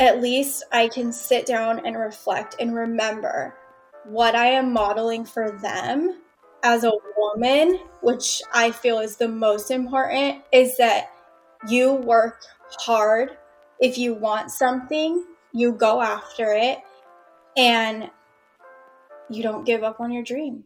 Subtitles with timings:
[0.00, 3.54] at least I can sit down and reflect and remember
[4.04, 6.20] what I am modeling for them
[6.62, 11.10] as a woman, which I feel is the most important, is that
[11.68, 12.40] you work
[12.78, 13.36] hard.
[13.80, 16.78] If you want something, you go after it
[17.56, 18.10] and
[19.28, 20.64] you don't give up on your dream.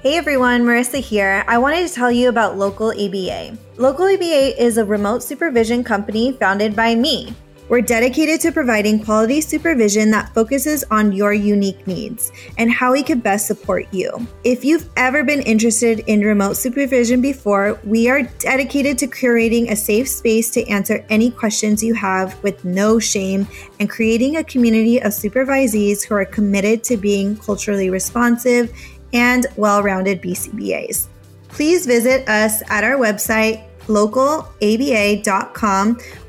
[0.00, 1.44] Hey everyone, Marissa here.
[1.48, 3.56] I wanted to tell you about Local ABA.
[3.78, 7.34] Local ABA is a remote supervision company founded by me.
[7.68, 13.02] We're dedicated to providing quality supervision that focuses on your unique needs and how we
[13.02, 14.26] can best support you.
[14.44, 19.76] If you've ever been interested in remote supervision before, we are dedicated to curating a
[19.76, 23.48] safe space to answer any questions you have with no shame
[23.80, 28.70] and creating a community of supervisees who are committed to being culturally responsive
[29.14, 31.06] and well rounded BCBAs.
[31.48, 34.58] Please visit us at our website, localaba.com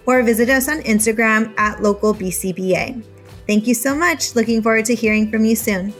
[0.05, 3.03] or visit us on Instagram at localbcba.
[3.47, 4.35] Thank you so much.
[4.35, 5.93] Looking forward to hearing from you soon.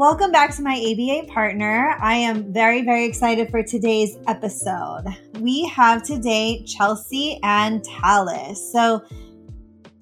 [0.00, 1.94] Welcome back to my ABA partner.
[2.00, 5.04] I am very, very excited for today's episode.
[5.40, 8.72] We have today Chelsea and Talis.
[8.72, 9.02] So,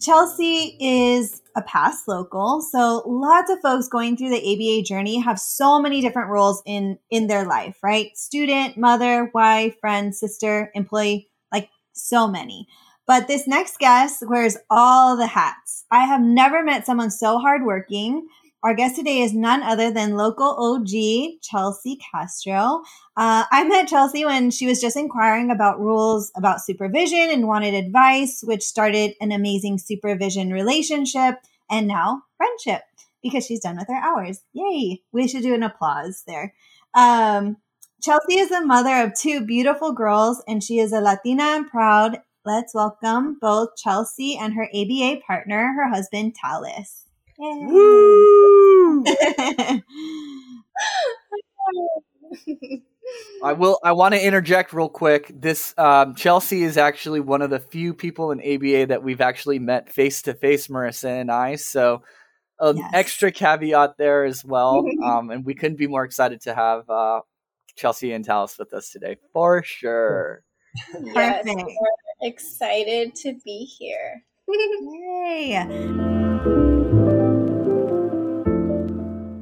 [0.00, 2.62] Chelsea is a past local.
[2.62, 6.98] So lots of folks going through the ABA journey have so many different roles in
[7.10, 8.16] in their life, right?
[8.16, 12.68] Student, mother, wife, friend, sister, employee, like so many.
[13.06, 15.84] But this next guest wears all the hats.
[15.90, 18.28] I have never met someone so hardworking
[18.62, 22.82] our guest today is none other than local OG Chelsea Castro.
[23.16, 27.74] Uh, I met Chelsea when she was just inquiring about rules about supervision and wanted
[27.74, 31.36] advice, which started an amazing supervision relationship
[31.70, 32.82] and now friendship
[33.22, 34.42] because she's done with her hours.
[34.52, 35.02] Yay!
[35.12, 36.54] We should do an applause there.
[36.94, 37.58] Um,
[38.02, 42.20] Chelsea is the mother of two beautiful girls and she is a Latina and proud.
[42.44, 47.07] Let's welcome both Chelsea and her ABA partner, her husband, Talis.
[47.38, 49.04] Woo!
[53.42, 53.78] I will.
[53.84, 55.30] I want to interject real quick.
[55.34, 59.58] This um, Chelsea is actually one of the few people in ABA that we've actually
[59.58, 61.56] met face to face, Marissa and I.
[61.56, 62.02] So,
[62.60, 62.90] an yes.
[62.92, 64.84] extra caveat there as well.
[65.04, 67.20] um, and we couldn't be more excited to have uh,
[67.76, 70.42] Chelsea and Talis with us today, for sure.
[71.00, 71.64] Yes, we're
[72.20, 74.24] excited to be here.
[74.48, 75.54] Yay!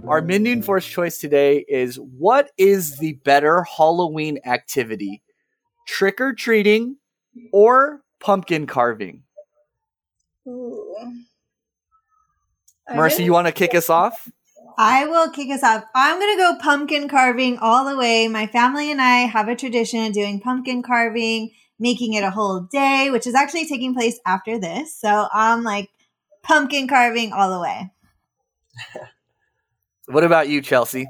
[0.09, 5.23] Our Minden Force choice today is what is the better Halloween activity?
[5.87, 6.97] Trick or treating
[7.53, 9.25] or pumpkin carving?
[10.47, 10.95] Ooh.
[12.95, 14.31] Marcy, you want to kick us off?
[14.79, 15.85] I will kick us off.
[15.95, 18.29] I'm going to go pumpkin carving all the way.
[18.29, 21.51] My family and I have a tradition of doing pumpkin carving,
[21.81, 24.95] making it a whole day, which is actually taking place after this.
[24.95, 25.91] So I'm like
[26.45, 27.91] pumpkin carving all the way.
[30.07, 31.09] What about you, Chelsea?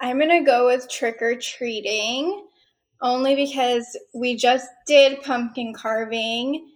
[0.00, 2.46] I'm going to go with trick or treating
[3.00, 6.68] only because we just did pumpkin carving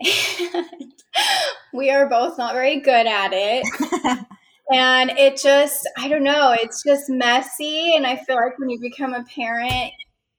[1.72, 3.64] we are both not very good at it.
[4.72, 7.94] and it just, I don't know, it's just messy.
[7.96, 9.92] And I feel like when you become a parent,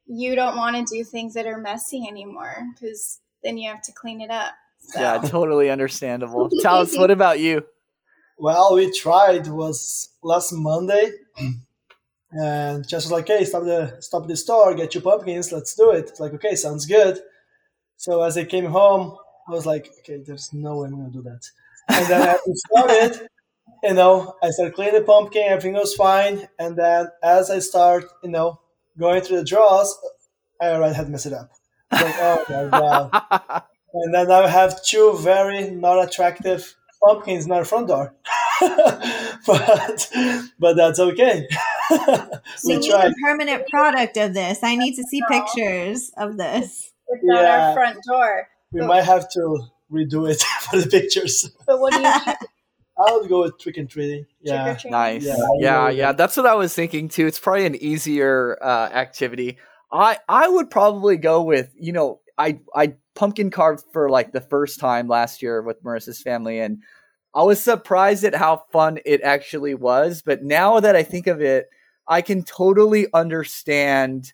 [0.08, 3.92] you don't want to do things that are messy anymore because then you have to
[3.94, 4.54] clean it up.
[4.80, 5.00] So.
[5.00, 6.50] Yeah, totally understandable.
[6.62, 7.64] Talis, what about you?
[8.42, 11.12] Well, we tried was last Monday,
[12.32, 16.10] and just like, hey, stop the stop the store, get your pumpkins, let's do it.
[16.10, 17.20] It's like, okay, sounds good.
[17.98, 19.16] So as I came home,
[19.48, 21.44] I was like, okay, there's no way I'm gonna do that.
[21.90, 23.30] And then I started,
[23.84, 26.48] you know, I started cleaning the pumpkin, everything was fine.
[26.58, 28.60] And then as I start, you know,
[28.98, 29.96] going through the drawers,
[30.60, 31.52] I already had messed it up.
[31.92, 33.64] Like, oh my god.
[33.94, 38.16] and then I have two very not attractive pumpkins in our front door.
[38.62, 40.12] but
[40.60, 41.48] but that's okay.
[42.64, 43.12] we, need tried.
[43.12, 44.60] a permanent product of this.
[44.64, 46.92] I need to see pictures of this.
[47.08, 47.40] It's yeah.
[47.40, 48.48] on our front door.
[48.72, 49.60] We but, might have to
[49.92, 51.52] redo it for the pictures.
[51.66, 52.08] But what do you
[52.98, 54.26] I would go with trick and treating.
[54.42, 55.24] Yeah, nice.
[55.24, 57.26] Yeah, yeah, yeah, That's what I was thinking too.
[57.26, 59.58] It's probably an easier uh, activity.
[59.92, 64.42] I I would probably go with you know I I pumpkin carved for like the
[64.42, 66.82] first time last year with Marissa's family, and
[67.34, 70.22] I was surprised at how fun it actually was.
[70.22, 71.70] But now that I think of it,
[72.08, 74.34] I can totally understand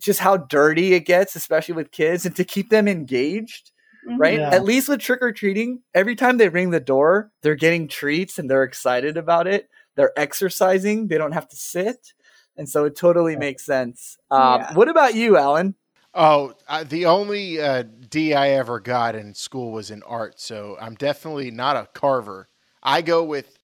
[0.00, 3.70] just how dirty it gets, especially with kids, and to keep them engaged.
[4.08, 4.20] Mm-hmm.
[4.20, 4.38] Right?
[4.38, 4.50] Yeah.
[4.50, 8.38] At least with trick or treating, every time they ring the door, they're getting treats
[8.38, 9.68] and they're excited about it.
[9.96, 12.12] they're exercising, they don't have to sit.
[12.56, 14.16] And so it totally makes sense.
[14.30, 14.74] Um, Yeah.
[14.74, 15.74] What about you, Alan?
[16.18, 20.78] Oh, uh, the only uh, D I ever got in school was in art, so
[20.80, 22.48] I'm definitely not a carver.
[22.82, 23.58] I go with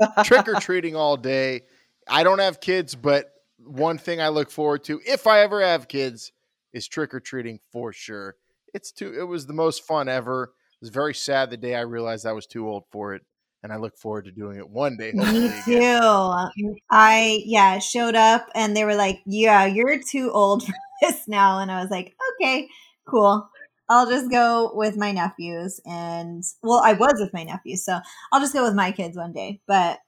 [0.24, 1.62] trick or treating all day.
[2.08, 5.88] I don't have kids, but one thing I look forward to, if I ever have
[5.88, 6.30] kids,
[6.72, 8.36] is trick or treating for sure.
[8.72, 9.12] It's too.
[9.18, 10.52] It was the most fun ever.
[10.74, 13.22] It was very sad the day I realized I was too old for it,
[13.66, 15.10] and I look forward to doing it one day.
[15.10, 15.62] Me again.
[15.64, 16.78] too.
[16.88, 20.72] I yeah showed up and they were like, "Yeah, you're too old for
[21.02, 22.68] this now," and I was like, "Okay,
[23.08, 23.50] cool.
[23.88, 27.98] I'll just go with my nephews." And well, I was with my nephews, so
[28.32, 29.60] I'll just go with my kids one day.
[29.66, 29.98] But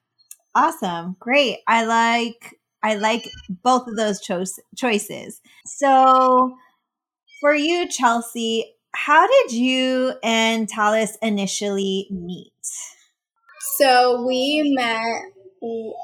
[0.55, 1.59] awesome, great.
[1.67, 3.29] I like I like
[3.65, 5.41] both of those choice choices.
[5.67, 6.57] So
[7.41, 12.53] for you, Chelsea, how did you and Talis initially meet?
[13.79, 15.23] So we met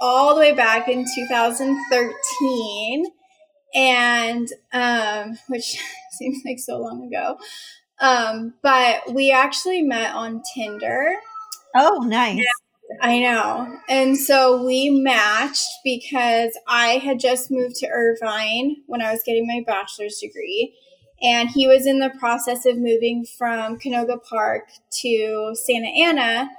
[0.01, 3.05] all the way back in 2013,
[3.75, 5.77] and um, which
[6.13, 7.37] seems like so long ago.
[8.01, 11.15] Um, but we actually met on Tinder.
[11.75, 12.45] Oh, nice.
[13.01, 13.77] I know.
[13.89, 19.47] And so we matched because I had just moved to Irvine when I was getting
[19.47, 20.77] my bachelor's degree.
[21.23, 24.69] And he was in the process of moving from Canoga Park
[25.01, 26.51] to Santa Ana.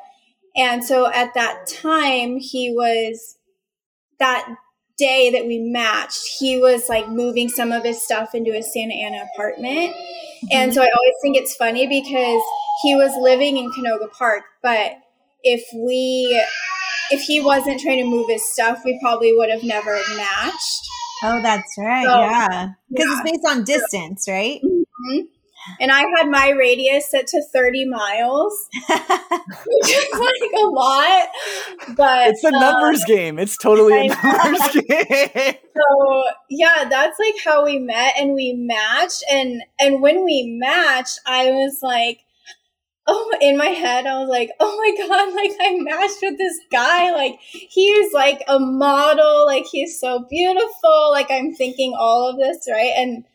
[0.56, 3.38] And so at that time, he was,
[4.20, 4.48] that
[4.98, 8.94] day that we matched, he was like moving some of his stuff into his Santa
[8.94, 9.94] Ana apartment.
[9.96, 10.48] Mm-hmm.
[10.52, 12.42] And so I always think it's funny because
[12.84, 14.94] he was living in Canoga Park, but
[15.44, 16.42] if we
[17.12, 20.82] if he wasn't trying to move his stuff, we probably would have never matched.
[21.24, 22.06] Oh, that's right.
[22.06, 22.70] So, yeah.
[22.90, 23.22] Because yeah.
[23.22, 24.60] it's based on distance, right?
[24.64, 25.26] Mm-hmm.
[25.80, 31.28] And I had my radius set to 30 miles, which is like a lot.
[31.96, 33.40] But It's a um, numbers game.
[33.40, 35.56] It's totally a numbers game.
[35.76, 39.24] so yeah, that's like how we met and we matched.
[39.32, 42.22] And and when we matched, I was like,
[43.08, 46.60] oh, in my head, I was like, oh my god, like I matched with this
[46.72, 47.12] guy.
[47.12, 49.46] Like he's like a model.
[49.46, 51.12] Like he's so beautiful.
[51.12, 52.94] Like I'm thinking all of this, right?
[52.96, 53.26] And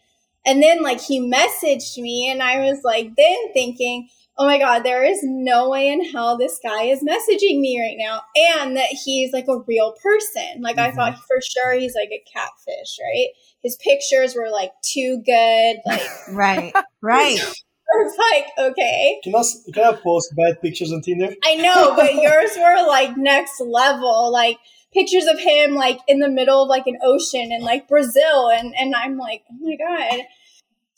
[0.46, 4.08] and then like he messaged me, and I was like, then thinking.
[4.38, 7.96] Oh my God, there is no way in hell this guy is messaging me right
[7.98, 8.22] now.
[8.56, 10.62] And that he's like a real person.
[10.62, 10.94] Like, I Mhm.
[10.94, 13.28] thought for sure he's like a catfish, right?
[13.62, 15.76] His pictures were like too good.
[15.84, 16.72] Like, right.
[17.02, 17.38] Right.
[17.93, 19.20] I was like, okay.
[19.25, 21.34] You must you cannot post bad pictures on Tinder.
[21.44, 24.32] I know, but yours were like next level.
[24.32, 24.56] Like,
[24.92, 28.48] pictures of him like in the middle of like an ocean in like Brazil.
[28.50, 30.25] And, and I'm like, oh my God.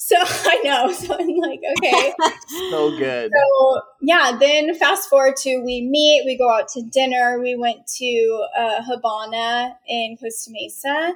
[0.04, 0.92] So I know.
[0.92, 2.12] So I'm like, okay.
[2.70, 3.30] so good.
[3.32, 7.38] So yeah, then fast forward to we meet, we go out to dinner.
[7.40, 11.14] We went to uh, Habana in Costa Mesa,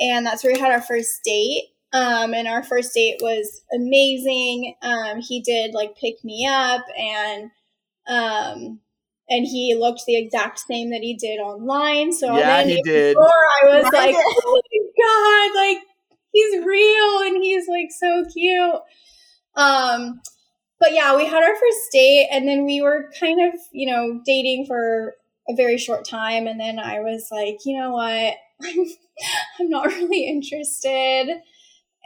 [0.00, 1.62] and that's where we had our first date.
[1.92, 4.74] Um, and our first date was amazing.
[4.82, 7.52] Um, he did like pick me up, and
[8.08, 8.80] um,
[9.28, 12.12] and he looked the exact same that he did online.
[12.12, 13.14] So Yeah, then he did.
[13.14, 13.28] Before
[13.62, 14.14] I was Right.
[14.14, 15.82] like, oh my god, like
[16.32, 18.80] he's real and he's like so cute.
[19.56, 20.20] Um,
[20.80, 24.20] but yeah, we had our first date and then we were kind of, you know,
[24.26, 25.14] dating for
[25.48, 26.46] a very short time.
[26.46, 28.34] And then I was like, you know what?
[29.60, 31.40] I'm not really interested.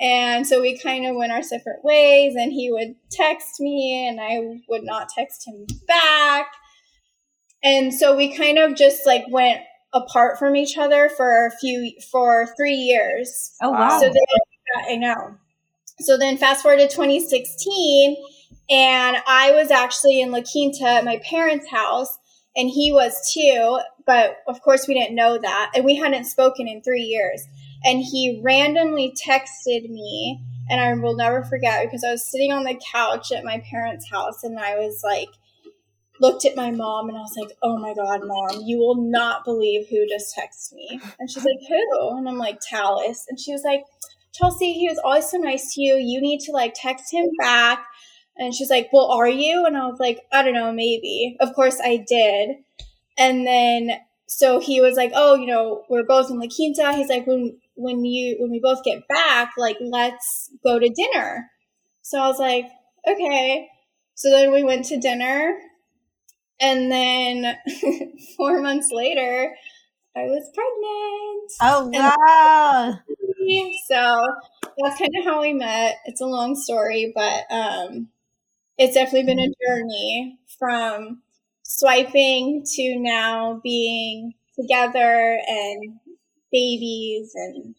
[0.00, 4.20] And so we kind of went our separate ways and he would text me and
[4.20, 6.46] I would not text him back.
[7.62, 9.60] And so we kind of just like went
[9.92, 13.52] apart from each other for a few, for three years.
[13.62, 13.98] Oh, wow.
[13.98, 14.14] So then,
[14.88, 15.34] I know.
[16.00, 18.16] So then fast forward to 2016,
[18.70, 22.18] and I was actually in La Quinta at my parents' house,
[22.54, 23.80] and he was too.
[24.06, 27.42] But of course, we didn't know that, and we hadn't spoken in three years.
[27.84, 32.64] And he randomly texted me, and I will never forget because I was sitting on
[32.64, 35.30] the couch at my parents' house, and I was like,
[36.20, 39.44] looked at my mom, and I was like, "Oh my god, mom, you will not
[39.44, 43.52] believe who just texted me." And she's like, "Who?" And I'm like, "Talis," and she
[43.52, 43.82] was like.
[44.34, 45.96] Chelsea, he was always so nice to you.
[45.96, 47.84] You need to like text him back.
[48.36, 49.66] And she's like, Well, are you?
[49.66, 51.36] And I was like, I don't know, maybe.
[51.40, 52.56] Of course I did.
[53.18, 53.90] And then
[54.26, 56.92] so he was like, Oh, you know, we're both in La Quinta.
[56.94, 61.50] He's like, when when you when we both get back, like let's go to dinner.
[62.02, 62.66] So I was like,
[63.06, 63.68] Okay.
[64.14, 65.58] So then we went to dinner.
[66.60, 67.56] And then
[68.36, 69.54] four months later,
[70.16, 71.52] I was pregnant.
[71.62, 71.94] Oh, And-
[72.28, 73.00] wow.
[73.86, 74.26] So
[74.78, 75.96] that's kind of how we met.
[76.06, 78.08] It's a long story, but um,
[78.78, 81.22] it's definitely been a journey from
[81.64, 86.00] swiping to now being together and
[86.52, 87.74] babies and.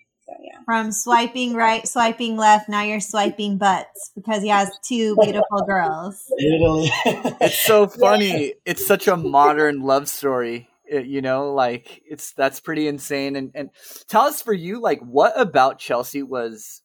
[0.70, 6.32] From swiping right, swiping left, now you're swiping butts because he has two beautiful girls.
[6.38, 6.92] Literally.
[7.42, 8.54] It's so funny.
[8.66, 10.70] It's such a modern love story.
[10.88, 13.36] It- you know, like it's that's pretty insane.
[13.36, 13.72] And and
[14.08, 16.84] tell us for you, like what about Chelsea was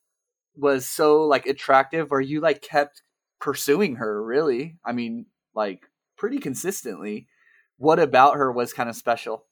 [0.57, 3.03] was so like attractive, or you like kept
[3.39, 4.25] pursuing her?
[4.25, 5.83] Really, I mean, like
[6.17, 7.27] pretty consistently.
[7.77, 9.45] What about her was kind of special?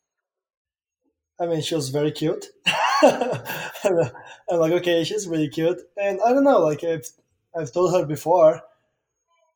[1.39, 2.47] I mean, she was very cute.
[4.51, 5.79] I'm like, okay, she's really cute.
[6.01, 7.07] And I don't know, like I've,
[7.57, 8.63] I've told her before,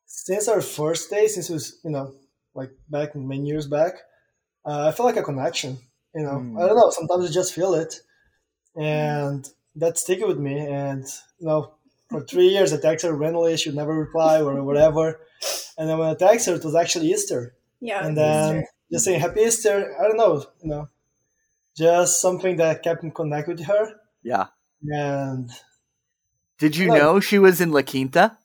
[0.05, 2.13] since our first day, since it was, you know,
[2.53, 3.93] like back many years back,
[4.65, 5.77] uh, I felt like a connection.
[6.15, 6.61] You know, Mm.
[6.61, 6.89] I don't know.
[6.89, 8.01] Sometimes you just feel it,
[8.75, 10.57] and that stick with me.
[10.59, 11.03] And
[11.39, 11.73] you know,
[12.09, 13.55] for three years, I text her randomly.
[13.57, 15.19] She would never reply or whatever.
[15.77, 18.05] And then when I text her, it was actually Easter Yeah.
[18.05, 18.67] and then Easter.
[18.91, 19.95] just saying happy Easter.
[19.99, 20.89] I don't know, you know,
[21.77, 23.93] just something that kept me connect with her.
[24.23, 24.47] Yeah.
[24.83, 25.49] And
[26.59, 28.37] Did you Like- know she was in La Quinta?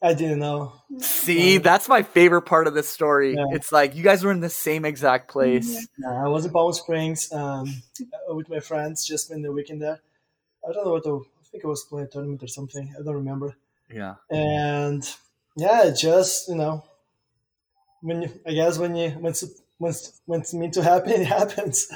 [0.00, 0.72] I didn't know.
[1.00, 1.58] See, Yeah.
[1.58, 3.34] that's my favorite part of this story.
[3.34, 3.44] Yeah.
[3.50, 5.86] It's like you guys were in the same exact place.
[5.98, 7.66] Yeah, I was in Palm Springs um,
[8.28, 10.00] with my friends, just spent the weekend there.
[10.66, 12.94] I don't know what the, I think I was playing a tournament or something.
[12.98, 13.56] I don't remember.
[13.90, 14.14] Yeah.
[14.30, 15.02] And
[15.56, 16.84] yeah, just you know,
[18.00, 19.34] when you, I guess when you when
[19.78, 19.94] when
[20.26, 21.88] when it's meant to happen, it happens.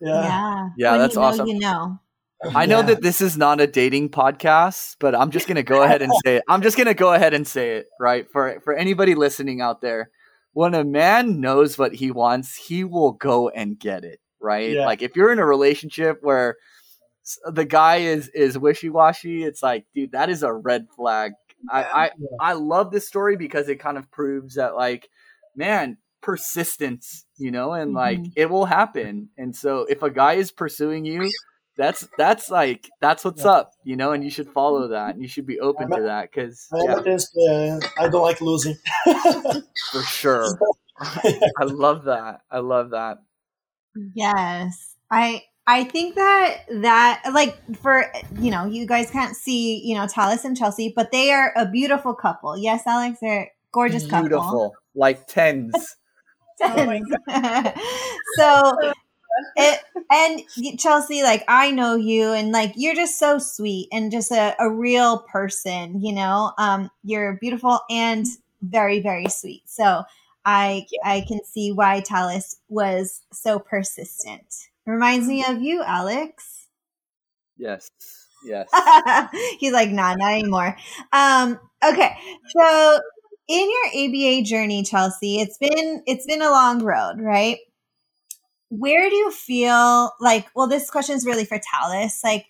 [0.00, 0.22] Yeah.
[0.22, 0.68] Yeah.
[0.76, 1.46] Yeah, When that's you know, awesome.
[1.48, 2.00] You know.
[2.54, 2.86] I know Yeah.
[2.86, 6.36] that this is not a dating podcast, but I'm just gonna go ahead and say
[6.36, 6.44] it.
[6.48, 8.26] I'm just gonna go ahead and say it, right?
[8.32, 10.10] For for anybody listening out there,
[10.52, 14.70] when a man knows what he wants, he will go and get it, right?
[14.72, 14.86] Yeah.
[14.86, 16.56] Like if you're in a relationship where
[17.44, 21.32] the guy is is wishy washy, it's like, dude, that is a red flag.
[21.70, 25.08] I, I I love this story because it kind of proves that, like,
[25.56, 28.32] man, persistence, you know, and like Mhm.
[28.36, 29.30] it will happen.
[29.38, 31.30] And so if a guy is pursuing you,
[31.76, 33.50] that's that's like that's what's Yeah.
[33.52, 36.30] up, you know, and you should follow that, and you should be open to that
[36.30, 37.32] because I yeah, a tennis
[37.98, 38.74] I don't like losing.
[39.92, 40.58] for sure.
[41.00, 42.40] I love that.
[42.50, 43.18] I love that.
[44.14, 44.94] Yes.
[45.10, 48.10] I I think that that like for
[48.40, 51.66] you know, you guys can't see, you know, Talis and Chelsea, but they are a
[51.66, 52.56] beautiful couple.
[52.58, 54.28] Yes, Alex, they're a gorgeous couple.
[54.28, 55.96] Beautiful, like tens.
[56.60, 56.86] Oh
[58.36, 58.76] so
[59.56, 64.30] it and Chelsea, like I know you, and like you're just so sweet and just
[64.30, 66.00] a, a real person.
[66.02, 68.26] You know, um, you're beautiful and
[68.62, 69.62] very very sweet.
[69.66, 70.04] So
[70.44, 74.68] I I can see why Talis was so persistent.
[74.86, 76.68] Reminds me of you, Alex.
[77.58, 77.90] yes,
[78.44, 78.68] yes.
[79.58, 80.76] He's like, nah, not anymore.
[81.12, 82.16] Um, okay,
[82.56, 83.00] so
[83.48, 87.58] in your ABA journey, Chelsea, it's been it's been a long road, right?
[88.68, 90.46] Where do you feel like?
[90.54, 92.20] Well, this question is really for Talis.
[92.22, 92.44] Like,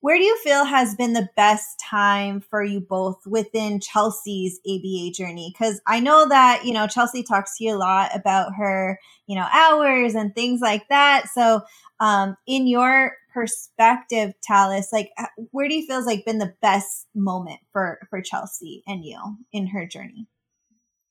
[0.00, 5.12] where do you feel has been the best time for you both within Chelsea's ABA
[5.12, 5.54] journey?
[5.54, 9.36] Because I know that you know Chelsea talks to you a lot about her, you
[9.36, 11.28] know, hours and things like that.
[11.32, 11.62] So,
[12.00, 16.54] um, in your perspective, Talis, like uh, where do you feel has like been the
[16.60, 19.18] best moment for for Chelsea and you
[19.52, 20.28] in her journey?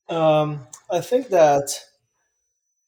[0.09, 1.71] Um, I think that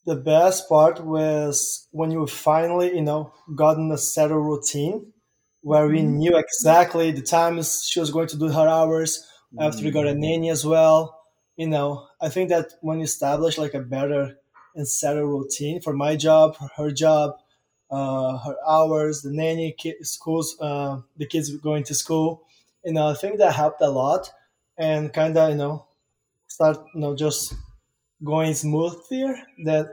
[0.05, 5.13] the best part was when you finally, you know, got in a settled routine
[5.61, 6.03] where we Mhm.
[6.03, 9.25] knew exactly the times she was going to do her hours
[9.57, 11.21] after we got a nanny as well.
[11.55, 14.37] You know, I think that when you establish like a better
[14.75, 17.35] and settled routine for my job, for her job,
[17.89, 22.43] uh, her hours, the nanny, ki- schools, uh, the kids going to school,
[22.83, 24.31] you know, I think that helped a lot
[24.77, 25.85] and kind of, you know,
[26.55, 27.53] start you know just
[28.23, 29.83] going smoother than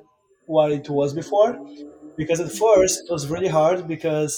[0.46, 1.52] what it was before.
[2.16, 4.32] Because at first it was really hard because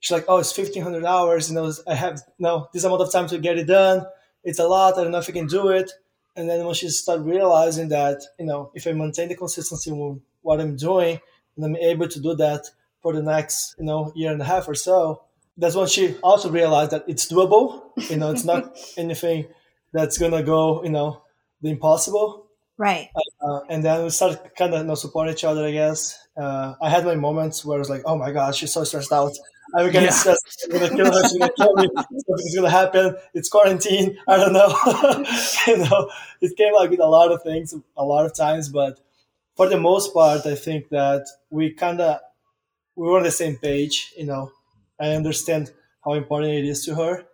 [0.00, 3.28] she's like oh it's 1500 hours you know i have no this amount of time
[3.28, 4.06] to get it done.
[4.44, 5.90] It's a lot i don't know if i can do it.
[6.36, 10.20] And then when she started realizing that you know if i maintain the consistency with
[10.42, 11.20] what i'm doing
[11.56, 12.62] and i'm able to do that
[13.02, 15.22] for the next you know year and a half or so
[15.56, 17.82] that's when she also realized that it's doable.
[18.10, 19.46] You know it's not anything
[19.92, 21.22] that's gonna go you know
[21.62, 22.46] the impossible.
[22.76, 23.10] Right.
[23.42, 26.16] Uh, and then we started kind of you know, support each other, I guess.
[26.36, 29.12] Uh, I had my moments where I was like, oh my God, she's so stressed
[29.12, 29.32] out.
[29.74, 30.10] I'm getting Yeah.
[30.12, 30.66] stressed.
[30.72, 31.22] I'm gonna kill her.
[31.28, 31.88] She's gonna kill me.
[31.96, 33.16] Something's gonna happen.
[33.34, 34.16] It's quarantine.
[34.28, 34.68] I don't know.
[35.66, 36.10] you know,
[36.40, 38.68] it came like with a lot of things, a lot of times.
[38.68, 39.00] But
[39.56, 42.20] for the most part, I think that we kind of
[42.96, 44.12] we were on the same page.
[44.16, 44.52] You know,
[45.00, 45.72] I understand
[46.04, 47.24] how important it is to her,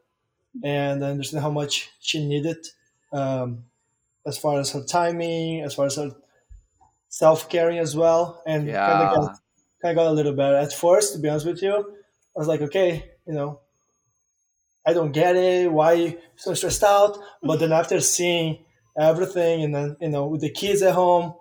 [0.62, 2.66] and I understand how much she needed.
[3.12, 3.64] Um,
[4.26, 6.10] as far as her timing, as far as her
[7.08, 9.38] self caring as well, and kind of got
[9.82, 10.56] kind of got a little better.
[10.56, 13.60] At first, to be honest with you, I was like, okay, you know,
[14.86, 15.70] I don't get it.
[15.70, 17.18] Why so stressed out?
[17.42, 18.64] But then after seeing
[18.98, 21.34] everything, and then you know, with the kids at home,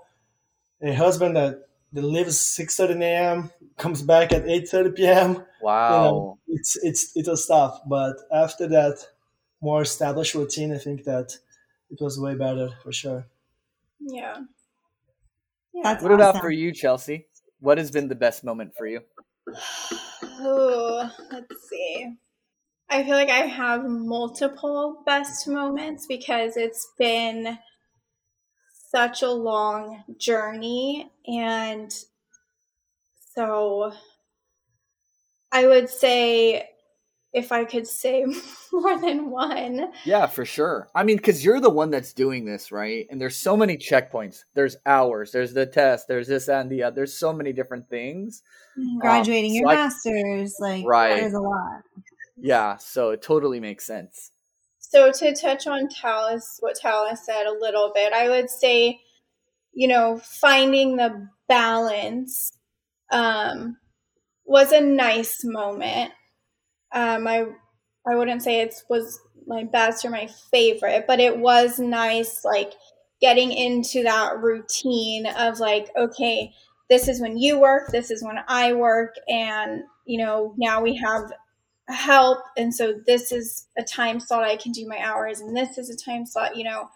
[0.81, 3.51] a husband that, that leaves six thirty a.m.
[3.77, 5.43] comes back at eight thirty p.m.
[5.61, 7.79] Wow, you know, it's it's it was tough.
[7.87, 8.97] But after that
[9.61, 11.37] more established routine, I think that
[11.93, 13.25] it was way better for sure.
[13.99, 14.41] Yeah.
[15.73, 17.27] Yeah, what about for you, Chelsea?
[17.59, 19.01] What has been the best moment for you?
[20.45, 22.15] Oh, let's see.
[22.89, 27.59] I feel like I have multiple best moments because it's been
[28.91, 31.11] such a long journey.
[31.27, 31.93] And
[33.35, 33.93] so
[35.51, 36.72] I would say
[37.33, 38.25] if I could say
[38.71, 39.91] more than one.
[40.05, 40.89] Yeah, for sure.
[40.93, 43.07] I mean, because you're the one that's doing this, right?
[43.09, 44.43] And there's so many checkpoints.
[44.53, 45.31] There's hours.
[45.31, 46.07] There's the test.
[46.07, 46.95] There's this and the other.
[46.95, 48.43] There's so many different things.
[48.77, 48.99] Mm-hmm.
[48.99, 51.19] Graduating um, so your I, master's, like right.
[51.19, 51.81] there's a lot.
[52.37, 54.31] Yeah, so it totally makes sense.
[54.79, 58.99] So to touch on Talis, what Talis said a little bit, I would say,
[59.71, 62.51] you know, finding the balance
[63.11, 63.77] um,
[64.45, 66.11] was a nice moment
[66.93, 67.45] um, I
[68.07, 72.73] I wouldn't say it was my best or my favorite, but it was nice, like
[73.21, 76.53] getting into that routine of like, okay,
[76.89, 80.95] this is when you work, this is when I work, and you know now we
[80.97, 81.31] have
[81.89, 85.77] help, and so this is a time slot I can do my hours, and this
[85.77, 86.89] is a time slot, you know.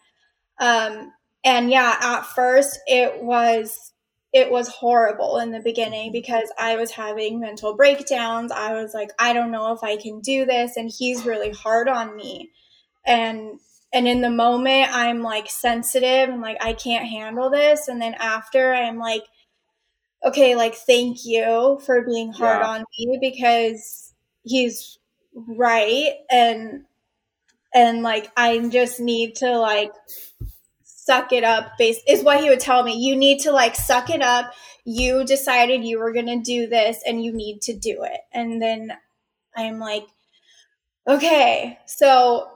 [0.59, 1.13] Um,
[1.43, 3.93] and yeah, at first it was
[4.33, 6.19] it was horrible in the beginning mm-hmm.
[6.19, 8.51] because I was having mental breakdowns.
[8.51, 10.77] I was like, I don't know if I can do this.
[10.77, 12.51] And he's really hard on me.
[13.05, 13.59] And
[13.93, 17.87] and in the moment I'm like sensitive and like I can't handle this.
[17.87, 19.23] And then after I'm like,
[20.25, 22.67] okay, like thank you for being hard yeah.
[22.67, 24.99] on me because he's
[25.33, 26.15] right.
[26.29, 26.83] And
[27.73, 29.93] and like I just need to like
[31.07, 34.09] suck it up base is what he would tell me you need to like suck
[34.09, 34.51] it up
[34.85, 38.61] you decided you were going to do this and you need to do it and
[38.61, 38.91] then
[39.55, 40.05] i'm like
[41.07, 42.49] okay so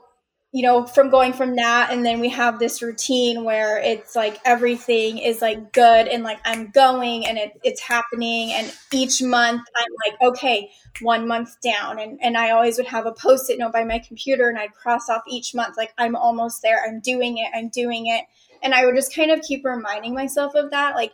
[0.54, 4.38] you know, from going from that, and then we have this routine where it's like
[4.44, 8.52] everything is like good and like I'm going and it, it's happening.
[8.52, 11.98] And each month I'm like, okay, one month down.
[11.98, 14.74] And, and I always would have a post it note by my computer and I'd
[14.74, 16.84] cross off each month, like, I'm almost there.
[16.86, 17.48] I'm doing it.
[17.54, 18.26] I'm doing it.
[18.62, 20.94] And I would just kind of keep reminding myself of that.
[20.94, 21.12] Like,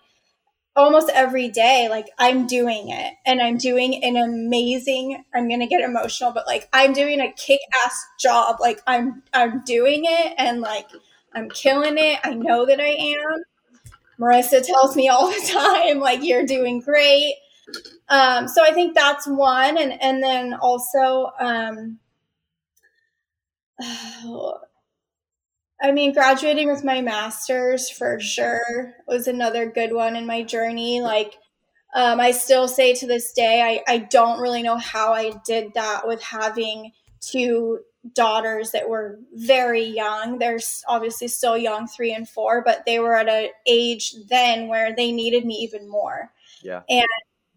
[0.77, 5.81] almost every day like i'm doing it and i'm doing an amazing i'm gonna get
[5.83, 8.57] emotional but like i'm doing a kick-ass job.
[8.61, 10.87] Like i'm i'm doing it and like
[11.35, 12.21] i'm killing it.
[12.25, 13.43] I know that i am.
[14.21, 17.35] Marissa tells me all the time like you're doing great.
[18.09, 19.79] Um so i think that's one.
[19.79, 21.99] And and then also um
[25.81, 31.01] I mean, graduating with my master's for sure was another good one in my journey.
[31.01, 31.35] Like,
[31.95, 35.75] um, I still say to this day, I, I don't really know how I did
[35.75, 37.81] that with having two
[38.15, 40.39] daughters that were very young.
[40.39, 44.95] They're obviously still young, three and four, but they were at an age then where
[44.95, 46.31] they needed me even more.
[46.63, 46.83] Yeah.
[46.89, 47.07] And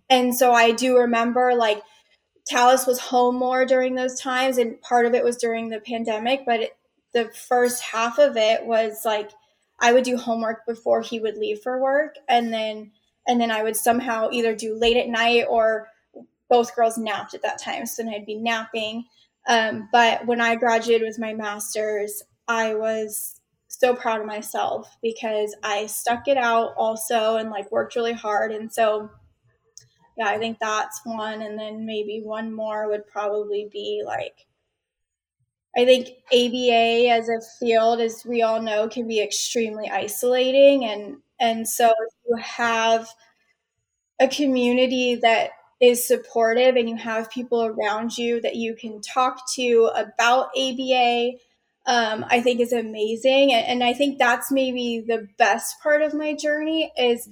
[0.09, 1.81] and so I do remember like
[2.45, 6.41] Talis was home more during those times, and part of it was during the pandemic,
[6.45, 6.77] but it,
[7.13, 9.31] the first half of it was like
[9.79, 12.91] I would do homework before he would leave for work and then
[13.27, 15.87] and then I would somehow either do late at night or
[16.49, 19.05] both girls napped at that time so then I'd be napping.
[19.47, 25.55] Um, but when I graduated with my master's I was so proud of myself because
[25.63, 29.09] I stuck it out also and like worked really hard and so
[30.17, 34.45] yeah I think that's one and then maybe one more would probably be like
[35.75, 41.17] I think ABA as a field, as we all know, can be extremely isolating, and
[41.39, 43.07] and so if you have
[44.19, 49.41] a community that is supportive and you have people around you that you can talk
[49.55, 51.31] to about ABA,
[51.87, 56.13] um, I think is amazing, and, and I think that's maybe the best part of
[56.13, 57.29] my journey is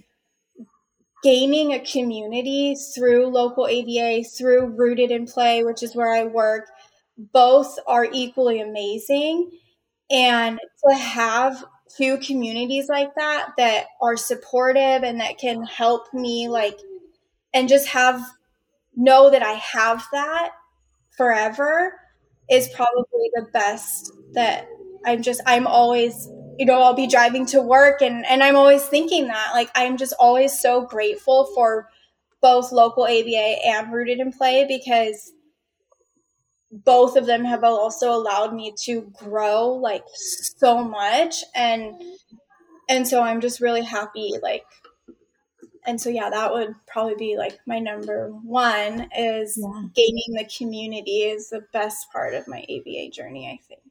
[1.23, 6.67] gaining a community through local ABA, through Rooted in Play, which is where I work
[7.19, 9.51] both are equally amazing.
[10.09, 11.63] And to have
[11.97, 16.79] two communities like that that are supportive and that can help me, like,
[17.53, 18.23] and just have
[18.95, 20.51] know that I have that
[21.17, 21.99] forever
[22.49, 24.67] is probably the best that
[25.05, 26.27] I'm just, I'm always,
[26.57, 29.97] you know, I'll be driving to work and, and I'm always thinking that, like, I'm
[29.97, 31.89] just always so grateful for
[32.41, 35.31] both local ABA and rooted in play because
[36.71, 41.43] both of them have also allowed me to grow like so much.
[41.55, 42.01] And
[42.87, 44.65] and so I'm just really happy like
[45.85, 49.83] and so yeah that would probably be like my number one is yeah.
[49.95, 53.81] gaining the community is the best part of my aba journey i think.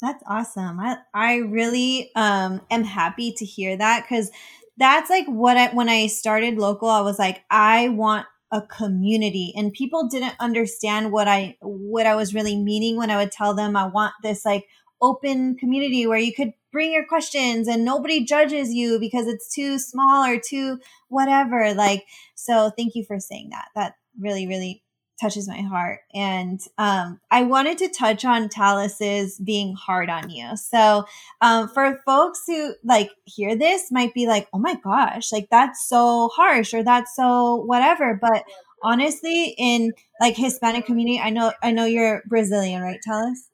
[0.00, 0.80] That's awesome.
[0.80, 4.30] I i really um am happy to hear that because
[4.78, 9.52] that's like what i when i started local i was like i want a community
[9.56, 13.54] and people didn't understand what i what i was really meaning when i would tell
[13.54, 14.66] them i want this like
[15.00, 19.78] open community where you could bring your questions and nobody judges you because it's too
[19.78, 21.74] small or too whatever.
[21.74, 23.66] Like, so thank you for saying that.
[23.74, 24.81] That really, really
[25.22, 26.00] touches my heart.
[26.12, 30.56] And um, I wanted to touch on Talis's being hard on you.
[30.56, 31.04] So
[31.40, 35.88] um, for folks who like hear this, might be like, oh my gosh, like that's
[35.88, 38.18] so harsh or that's so whatever.
[38.20, 38.44] But
[38.82, 43.48] honestly, in like Hispanic community, I know I know you're Brazilian, right, Talis?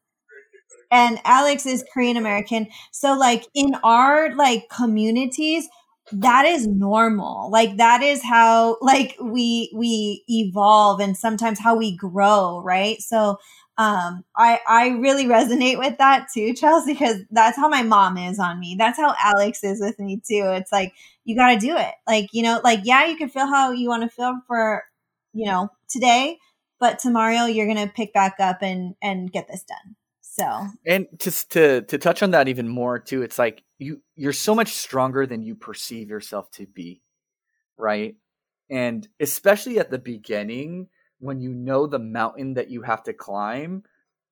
[0.90, 2.68] and Alex is Korean American.
[2.92, 5.68] So like in our like communities,
[6.12, 7.50] that is normal.
[7.50, 13.00] Like that is how like we we evolve and sometimes how we grow, right?
[13.00, 13.38] So
[13.76, 18.38] um I I really resonate with that too, Chelsea, because that's how my mom is
[18.38, 18.76] on me.
[18.78, 20.44] That's how Alex is with me too.
[20.54, 20.94] It's like
[21.24, 21.94] you got to do it.
[22.06, 24.84] Like, you know, like yeah, you can feel how you want to feel for,
[25.34, 26.38] you know, today,
[26.80, 29.96] but tomorrow you're to pick back up and and get this done.
[30.38, 34.32] So and just to to touch on that even more too, it's like you you're
[34.32, 37.02] so much stronger than you perceive yourself to be,
[37.76, 38.16] right?
[38.70, 43.82] And especially at the beginning, when you know the mountain that you have to climb,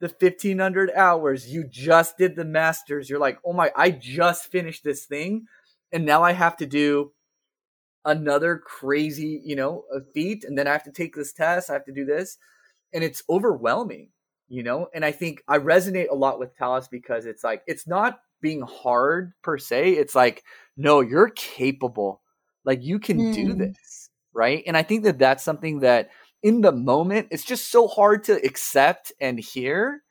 [0.01, 3.09] the 1500 hours, you just did the masters.
[3.09, 5.47] You're like, oh my, I just finished this thing.
[5.90, 7.12] And now I have to do
[8.05, 10.45] another crazy, you know, feat.
[10.45, 11.71] And then I have to take this test.
[11.71, 12.37] I have to do this.
[12.92, 14.11] And it's overwhelming
[14.49, 17.87] you know and i think i resonate a lot with talis because it's like it's
[17.87, 20.43] not being hard per se it's like
[20.77, 22.21] no you're capable.
[22.65, 23.35] Like you can mm.
[23.35, 24.63] do this right?
[24.67, 26.11] And i think that that's something that
[26.43, 30.03] in the moment it's just so hard to accept and hear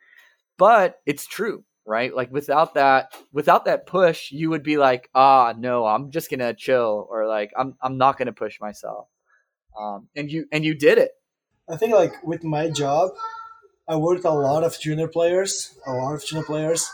[0.58, 2.16] but it's true right?
[2.16, 6.54] Like without that without that push you would be like ah no i'm just gonna
[6.54, 9.08] chill or like i'm i'm not gonna push myself
[9.80, 11.12] um and you and you did it.
[11.70, 13.12] I think like with my job
[13.88, 16.90] I work with a lot of junior players, a lot of junior players,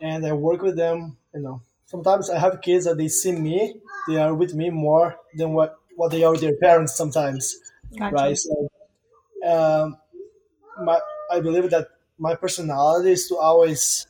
[0.00, 1.16] and I work with them.
[1.32, 3.76] You know, sometimes I have kids that they see me,
[4.08, 6.96] they are with me more than what what they are with their parents.
[6.96, 7.56] Sometimes,
[7.98, 8.14] gotcha.
[8.14, 8.36] right?
[8.38, 8.68] So,
[9.46, 9.96] um,
[10.84, 14.06] my I believe that my personality is to always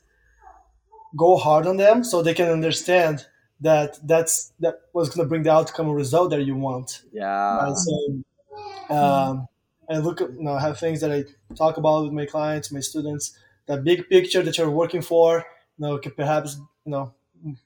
[1.17, 3.27] go hard on them so they can understand
[3.61, 7.03] that that's that was going to bring the outcome or result that you want.
[7.13, 7.57] Yeah.
[7.57, 7.77] Right?
[7.77, 8.25] So,
[8.91, 9.49] um,
[9.89, 12.81] I look at, you know, have things that I talk about with my clients, my
[12.81, 15.45] students, that big picture that you're working for.
[15.79, 17.15] You know, perhaps, you know,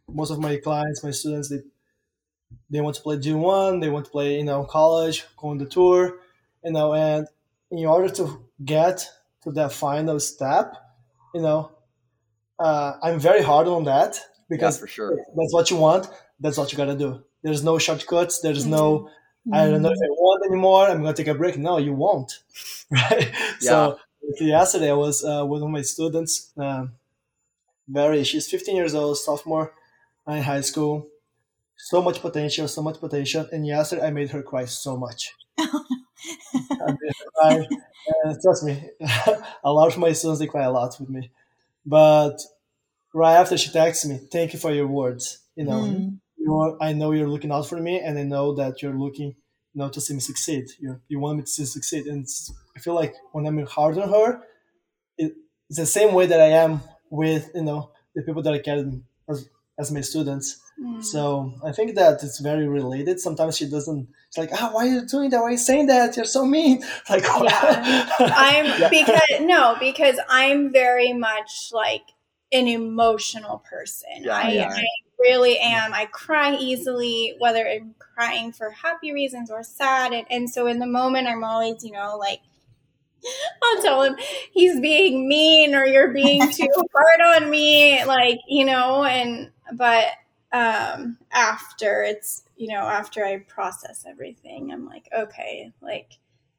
[0.09, 1.61] most of my clients, my students, they,
[2.71, 5.67] they want to play G1, they want to play, you know, college, go on the
[5.67, 6.19] tour,
[6.65, 7.27] you know, and
[7.71, 9.07] in order to get
[9.43, 10.75] to that final step,
[11.35, 11.71] you know,
[12.59, 15.17] uh, I'm very hard on that because yeah, for sure.
[15.37, 16.09] that's what you want.
[16.41, 17.23] That's what you got to do.
[17.43, 18.41] There's no shortcuts.
[18.41, 19.11] There's no
[19.53, 20.89] I don't know if I want anymore.
[20.89, 21.57] I'm gonna take a break.
[21.57, 22.43] No, you won't,
[22.91, 23.33] right?
[23.61, 23.93] Yeah.
[24.37, 26.53] So yesterday I was uh, with one of my students.
[26.57, 26.87] Uh,
[27.89, 29.73] very, she's 15 years old, sophomore
[30.27, 31.09] in high school.
[31.77, 33.49] So much potential, so much potential.
[33.53, 35.35] And yesterday I made her cry so much.
[37.37, 37.67] cry.
[38.25, 38.91] Uh, trust me,
[39.65, 41.31] a lot of my students they cry a lot with me.
[41.87, 42.39] But
[43.15, 46.93] right after she texts me, "Thank you for your words." You know, mm you're I
[46.93, 49.29] know you're looking out for me, and I know that you're looking
[49.73, 50.65] you know to see me succeed.
[50.81, 52.27] You you want me to succeed, and
[52.77, 54.41] I feel like when I'm hard on her,
[55.17, 55.33] it,
[55.69, 56.81] it's the same way that I am
[57.11, 58.85] with you know the people that I care
[59.29, 60.61] as, as my students.
[60.83, 61.05] Mm.
[61.05, 63.19] So I think that it's very related.
[63.21, 64.09] Sometimes she doesn't.
[64.29, 65.41] It's like, ah, oh, why are you doing that?
[65.41, 66.17] Why are you saying that?
[66.17, 66.83] You're so mean.
[67.11, 68.09] Like, yeah.
[68.21, 68.89] I'm yeah.
[68.91, 72.07] because no, because I'm very much like
[72.53, 74.23] an emotional person.
[74.23, 74.85] Yeah, I, I
[75.19, 75.93] really am.
[75.93, 80.13] I cry easily, whether I'm crying for happy reasons or sad.
[80.13, 82.41] And, and so in the moment, I'm always, you know, like,
[83.63, 84.17] I'll tell him
[84.53, 88.05] he's being mean or you're being too hard on me.
[88.05, 90.07] Like, you know, and, but
[90.51, 96.13] um after it's, you know, after I process everything, I'm like, okay, like,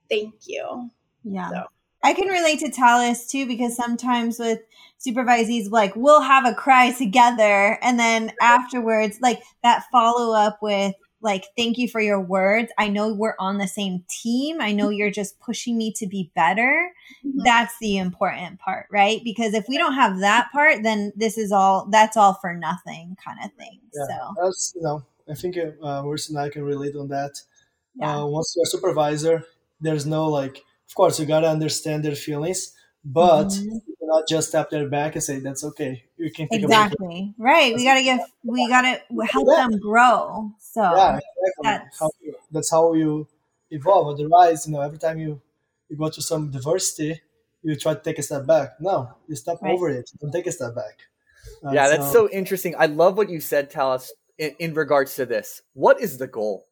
[0.09, 0.89] thank you.
[1.23, 1.49] Yeah.
[1.49, 1.63] So.
[2.03, 4.59] I can relate to Talis too because sometimes with
[5.05, 10.95] supervisees, like we'll have a cry together, and then afterwards, like that follow up with
[11.21, 12.71] like thank you for your words.
[12.77, 14.61] I know we're on the same team.
[14.61, 16.91] I know you're just pushing me to be better.
[17.25, 17.39] Mm-hmm.
[17.43, 19.19] that's the important part right?
[19.23, 23.17] Because if we don't have that part then this is all that's all for nothing
[23.23, 24.33] kind of thing yeah, so.
[24.41, 27.41] That's you know i think uh, worse and i can relate on that.
[27.95, 28.19] Yeah.
[28.19, 29.43] uh, once you're a supervisor
[29.81, 33.77] there's no like of course you got to understand their feelings but mm-hmm.
[34.01, 36.03] not just tap their back and say that's okay.
[36.17, 37.33] You can exactly.
[37.37, 37.75] Right.
[37.75, 39.67] We got to give we got to help yeah.
[39.67, 40.51] them grow.
[40.59, 41.63] So yeah exactly.
[41.63, 42.09] that's how,
[42.51, 43.27] that's how you
[43.71, 44.15] evolve.
[44.15, 45.41] Otherwise you know every time you
[45.89, 47.21] you go to some diversity
[47.61, 48.71] you try to take a step back.
[48.79, 49.73] No you step right.
[49.73, 50.09] over it.
[50.19, 50.99] Don't take a step back.
[51.65, 52.75] Uh, yeah that's so, so interesting.
[52.77, 55.61] I love what you said Talis in, in regards to this.
[55.73, 56.65] What is the goal?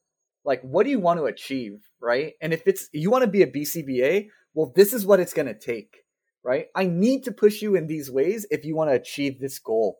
[0.44, 2.34] Like what do you want to achieve right?
[2.42, 5.48] And if it's you want to be a bcba well this is what it's going
[5.48, 6.04] to take
[6.48, 9.60] right i need to push you in these ways if you want to achieve this
[9.60, 10.00] goal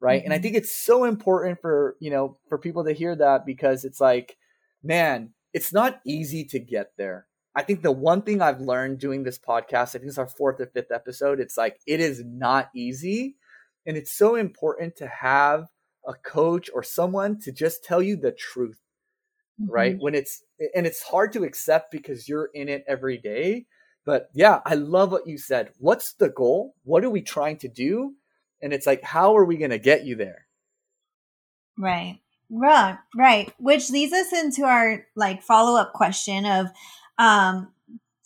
[0.00, 0.24] right mm-hmm.
[0.24, 0.42] and i mm-hmm.
[0.42, 4.36] think it's so important for you know for people to hear that because it's like
[4.82, 9.22] man it's not easy to get there i think the one thing i've learned doing
[9.22, 12.70] this podcast i think it's our fourth or fifth episode it's like it is not
[12.74, 13.36] easy
[13.86, 15.68] and it's so important to have
[16.06, 18.80] a coach or someone to just tell you the truth
[19.62, 19.70] mm-hmm.
[19.70, 20.42] right when it's
[20.74, 23.64] and it's hard to accept because you're in it every day
[24.04, 27.68] but yeah i love what you said what's the goal what are we trying to
[27.68, 28.14] do
[28.62, 30.46] and it's like how are we going to get you there
[31.78, 36.66] right right right which leads us into our like follow-up question of
[37.18, 37.68] um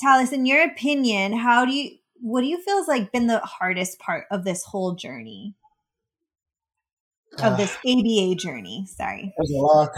[0.01, 3.38] talis in your opinion how do you what do you feel has like been the
[3.41, 5.55] hardest part of this whole journey
[7.43, 8.87] of this ABA journey?
[8.87, 9.33] Sorry.
[9.37, 9.91] There's a lot.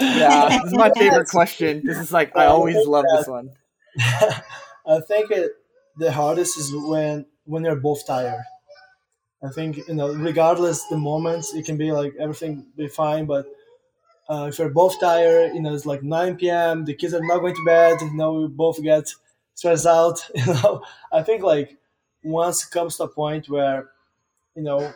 [0.00, 1.82] yeah, this is my favorite question.
[1.84, 3.50] This is like I always love this one.
[4.86, 5.52] I think it
[5.96, 8.42] the hardest is when when you're both tired.
[9.42, 13.46] I think you know, regardless the moments, it can be like everything be fine, but
[14.30, 16.84] uh, if you're both tired, you know, it's like 9 p.m.
[16.84, 18.00] The kids are not going to bed.
[18.00, 19.12] You know, we both get
[19.54, 20.24] stressed out.
[20.34, 21.78] You know, I think like
[22.22, 23.88] once it comes to a point where,
[24.54, 24.92] you know,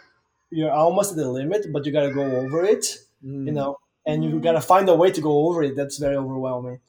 [0.50, 2.84] you're almost at the limit, but you gotta go over it,
[3.24, 3.46] mm.
[3.46, 5.74] you know, and you gotta find a way to go over it.
[5.74, 6.80] That's very overwhelming.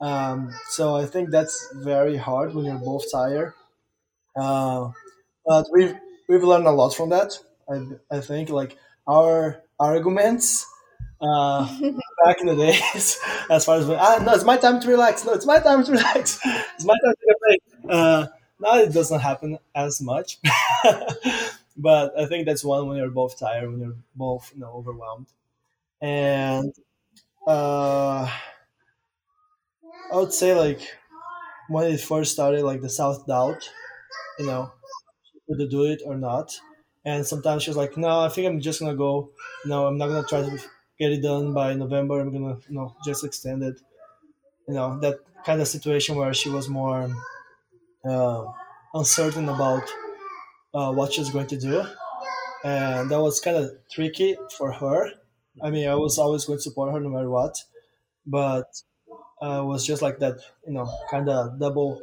[0.00, 3.54] Um, so I think that's very hard when you're both tired.
[4.36, 4.90] Uh,
[5.46, 5.96] but we've
[6.28, 7.38] we've learned a lot from that.
[7.70, 8.76] I, I think like
[9.08, 10.66] our arguments
[11.20, 11.66] uh,
[12.24, 13.18] back in the days,
[13.50, 15.24] as far as ah, no, it's my time to relax.
[15.24, 16.38] No, it's my time to relax.
[16.44, 17.58] It's my time to play.
[17.90, 18.26] Uh,
[18.60, 20.38] now it doesn't happen as much.
[21.76, 25.26] but I think that's one when you're both tired, when you're both you know overwhelmed,
[26.00, 26.74] and
[27.46, 28.30] uh,
[30.12, 30.80] I would say like
[31.68, 33.70] when it first started, like the self doubt,
[34.38, 34.72] you know,
[35.50, 36.52] to do it or not,
[37.04, 39.30] and sometimes she was like, "No, I think I'm just gonna go.
[39.66, 40.58] No, I'm not gonna try to
[40.98, 42.20] get it done by November.
[42.20, 43.80] I'm gonna you know just extend it."
[44.68, 47.10] You know that kind of situation where she was more
[48.04, 48.44] uh,
[48.94, 49.82] uncertain about
[50.74, 51.84] uh, what she's going to do,
[52.64, 55.10] and that was kind of tricky for her.
[55.62, 57.62] I mean, I was always going to support her no matter what,
[58.26, 58.82] but
[59.40, 62.02] uh, was just like that, you know, kind of double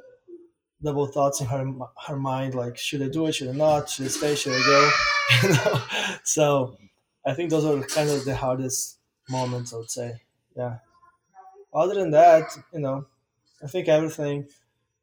[0.84, 1.66] double thoughts in her
[2.08, 4.62] her mind, like should I do it, should I not, should I stay, should I
[4.66, 4.92] go,
[5.44, 5.82] you know.
[6.24, 6.78] So
[7.26, 10.22] I think those are kind of the hardest moments, I would say.
[10.56, 10.78] Yeah.
[11.74, 13.06] Other than that, you know,
[13.64, 14.48] I think everything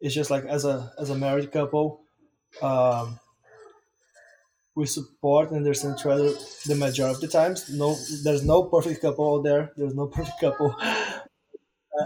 [0.00, 2.02] is just like as a as a married couple.
[2.62, 3.20] Um,
[4.74, 6.30] we support and understand each other
[6.66, 7.68] the majority of the times.
[7.70, 9.72] No, there's no perfect couple out there.
[9.76, 10.74] There's no perfect couple.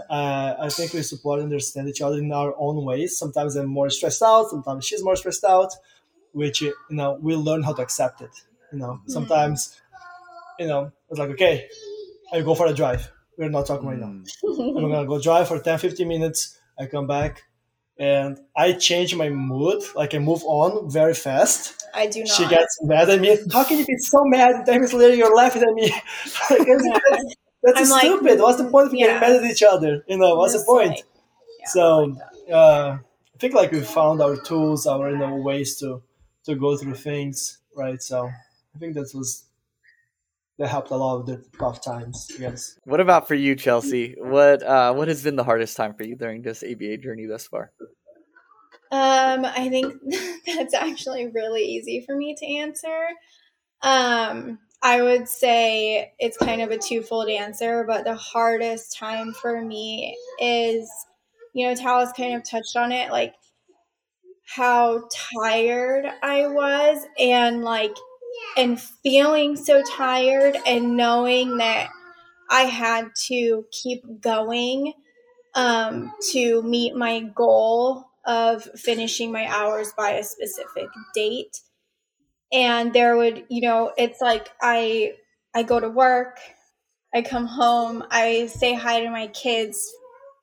[0.09, 3.17] Uh, I think we support and understand each other in our own ways.
[3.17, 4.49] Sometimes I'm more stressed out.
[4.49, 5.73] Sometimes she's more stressed out,
[6.33, 8.31] which you know we learn how to accept it.
[8.71, 9.09] You know, mm.
[9.09, 9.79] sometimes
[10.59, 11.67] you know it's like okay,
[12.33, 13.11] I go for a drive.
[13.37, 14.13] We're not talking right now.
[14.43, 14.77] Mm.
[14.77, 16.57] I'm gonna go drive for 10, 15 minutes.
[16.79, 17.43] I come back
[17.97, 19.83] and I change my mood.
[19.95, 21.85] Like I move on very fast.
[21.93, 22.29] I do not.
[22.29, 23.37] She gets mad at me.
[23.51, 24.65] How can you be so mad?
[24.65, 25.93] Ten minutes later, you're laughing at me.
[27.65, 28.31] that's, that's stupid.
[28.31, 29.07] Like, what's the point of yeah.
[29.07, 30.03] getting mad at each other?
[30.07, 30.89] You know, what's the point?
[30.89, 31.05] Like,
[31.59, 32.19] yeah, so, like
[32.51, 32.97] uh,
[33.35, 36.03] I think like we found our tools, our you know ways to
[36.45, 38.01] to go through things, right?
[38.01, 39.45] So I think that was
[40.57, 42.31] that helped a lot of the tough times.
[42.39, 42.79] Yes.
[42.85, 44.15] What about for you, Chelsea?
[44.17, 47.47] What uh, what has been the hardest time for you during this ABA journey thus
[47.47, 47.71] far?
[48.91, 49.93] Um, I think
[50.45, 53.07] that's actually really easy for me to answer.
[53.81, 59.59] Um, I would say it's kind of a twofold answer, but the hardest time for
[59.59, 60.87] me is,
[61.53, 63.33] you know, Talis kind of touched on it, like
[64.45, 67.95] how tired I was and like
[68.57, 71.89] and feeling so tired and knowing that
[72.51, 74.93] I had to keep going
[75.55, 81.61] um, to meet my goal of finishing my hours by a specific date.
[82.55, 85.15] And there would, you know, it's like I
[85.55, 86.39] I go to work,
[87.13, 89.91] I come home, I say hi to my kids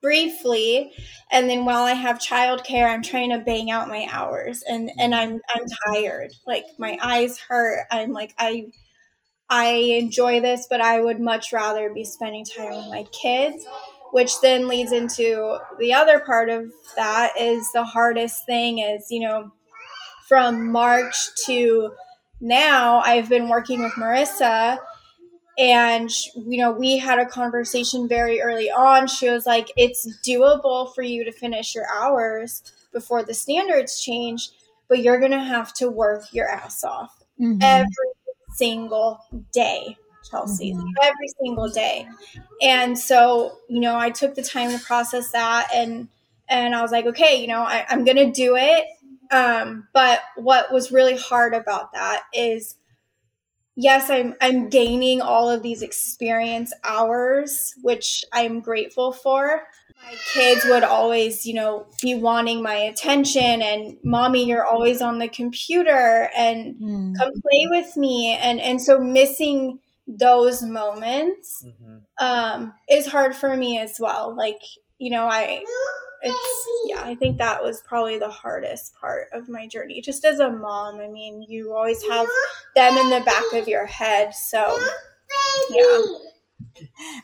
[0.02, 0.92] briefly,
[1.32, 5.14] and then while I have childcare, I'm trying to bang out my hours and and
[5.14, 6.32] I'm I'm tired.
[6.46, 7.86] Like my eyes hurt.
[7.90, 8.66] I'm like I
[9.50, 9.66] I
[10.00, 13.66] enjoy this, but I would much rather be spending time with my kids,
[14.12, 19.20] which then leads into the other part of that is the hardest thing is, you
[19.20, 19.52] know,
[20.28, 21.92] from March to
[22.40, 24.78] now, I've been working with Marissa
[25.58, 30.94] and you know we had a conversation very early on she was like it's doable
[30.94, 34.50] for you to finish your hours before the standards change
[34.88, 37.58] but you're gonna have to work your ass off mm-hmm.
[37.60, 37.86] every
[38.54, 39.18] single
[39.52, 39.96] day
[40.30, 40.86] chelsea mm-hmm.
[41.02, 42.06] every single day
[42.62, 46.08] and so you know i took the time to process that and
[46.48, 48.86] and i was like okay you know I, i'm gonna do it
[49.32, 52.76] um, but what was really hard about that is
[53.76, 59.62] yes, I'm I'm gaining all of these experience hours, which I'm grateful for.
[60.04, 65.20] My kids would always, you know, be wanting my attention and mommy, you're always on
[65.20, 67.16] the computer and mm.
[67.16, 68.36] come play with me.
[68.40, 71.98] And and so missing those moments mm-hmm.
[72.18, 74.34] um, is hard for me as well.
[74.36, 74.60] Like,
[74.98, 75.64] you know, I
[76.22, 80.38] it's yeah i think that was probably the hardest part of my journey just as
[80.38, 82.26] a mom i mean you always have
[82.76, 84.78] them in the back of your head so
[85.70, 86.02] yeah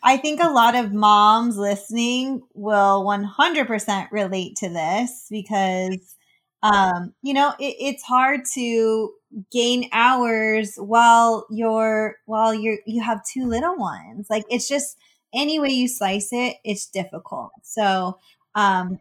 [0.03, 6.17] I think a lot of moms listening will 100% relate to this because,
[6.63, 9.13] um, you know, it, it's hard to
[9.53, 14.27] gain hours while you're while you're you have two little ones.
[14.31, 14.97] Like it's just
[15.35, 17.53] any way you slice it, it's difficult.
[17.63, 18.19] So
[18.55, 18.99] um,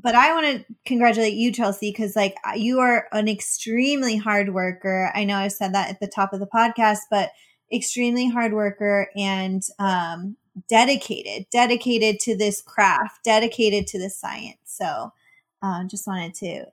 [0.00, 5.10] but I want to congratulate you, Chelsea, because like you are an extremely hard worker.
[5.14, 7.30] I know I said that at the top of the podcast, but
[7.72, 10.36] extremely hard worker and um,
[10.68, 14.58] dedicated, dedicated to this craft, dedicated to the science.
[14.64, 15.12] So,
[15.62, 16.66] uh, just wanted to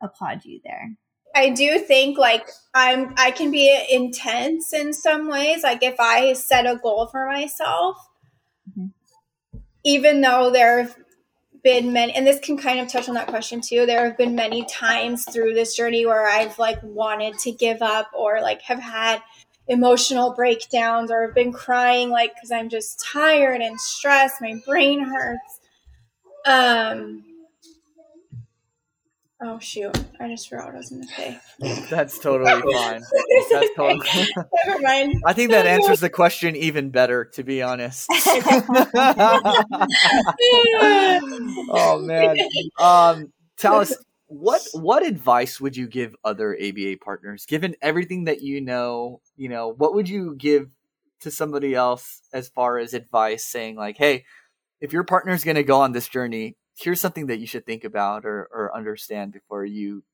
[0.00, 0.96] applaud you there.
[1.34, 5.62] I do think like I'm I can be intense in some ways.
[5.62, 7.96] Like if I set a goal for myself,
[8.70, 9.58] mm-hmm.
[9.84, 10.94] even though there
[11.62, 13.86] been many, and this can kind of touch on that question too.
[13.86, 18.10] There have been many times through this journey where I've like wanted to give up
[18.16, 19.22] or like have had
[19.68, 24.40] emotional breakdowns or have been crying like because I'm just tired and stressed.
[24.40, 25.60] My brain hurts.
[26.44, 27.24] Um,
[29.44, 29.96] Oh shoot!
[30.20, 31.40] I just forgot what I was going to say.
[31.90, 33.02] That's totally fine.
[33.50, 34.08] That's totally.
[34.66, 35.20] Never mind.
[35.26, 38.06] I think that answers the question even better, to be honest.
[41.70, 42.36] oh man,
[42.78, 43.92] um, tell us
[44.26, 49.20] what what advice would you give other ABA partners, given everything that you know?
[49.36, 50.68] You know, what would you give
[51.20, 54.24] to somebody else as far as advice, saying like, "Hey,
[54.80, 57.66] if your partner is going to go on this journey, here's something that you should
[57.66, 60.04] think about or, or understand before you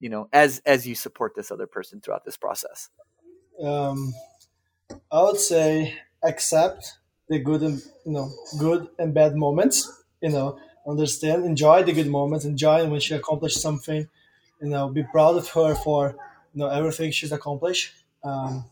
[0.00, 2.90] you know as as you support this other person throughout this process.
[3.62, 4.14] Um
[5.10, 6.98] i would say accept
[7.28, 12.06] the good and you know good and bad moments you know understand enjoy the good
[12.06, 14.08] moments enjoy when she accomplished something
[14.62, 16.16] you know be proud of her for
[16.54, 17.94] you know everything she's accomplished.
[18.24, 18.64] Um,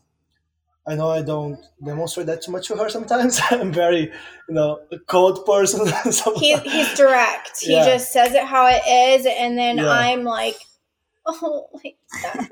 [0.87, 3.41] I know I don't demonstrate that too much to her sometimes.
[3.49, 4.11] I'm very,
[4.47, 5.87] you know, a cold person.
[6.35, 7.59] he's, he's direct.
[7.61, 7.85] He yeah.
[7.85, 9.89] just says it how it is, and then yeah.
[9.89, 10.55] I'm like,
[11.25, 12.49] oh, like that.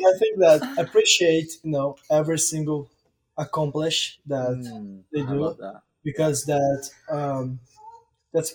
[0.00, 2.88] I think that I appreciate, you know, every single
[3.36, 5.82] accomplish that mm, they do that.
[6.04, 7.58] because that um,
[8.32, 8.54] that's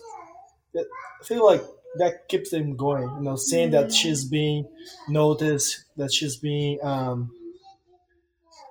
[0.73, 0.85] that,
[1.21, 1.63] I feel like
[1.97, 3.09] that keeps them going.
[3.17, 3.93] You know, seeing that mm.
[3.93, 4.69] she's being
[5.09, 7.29] noticed, that she's being um,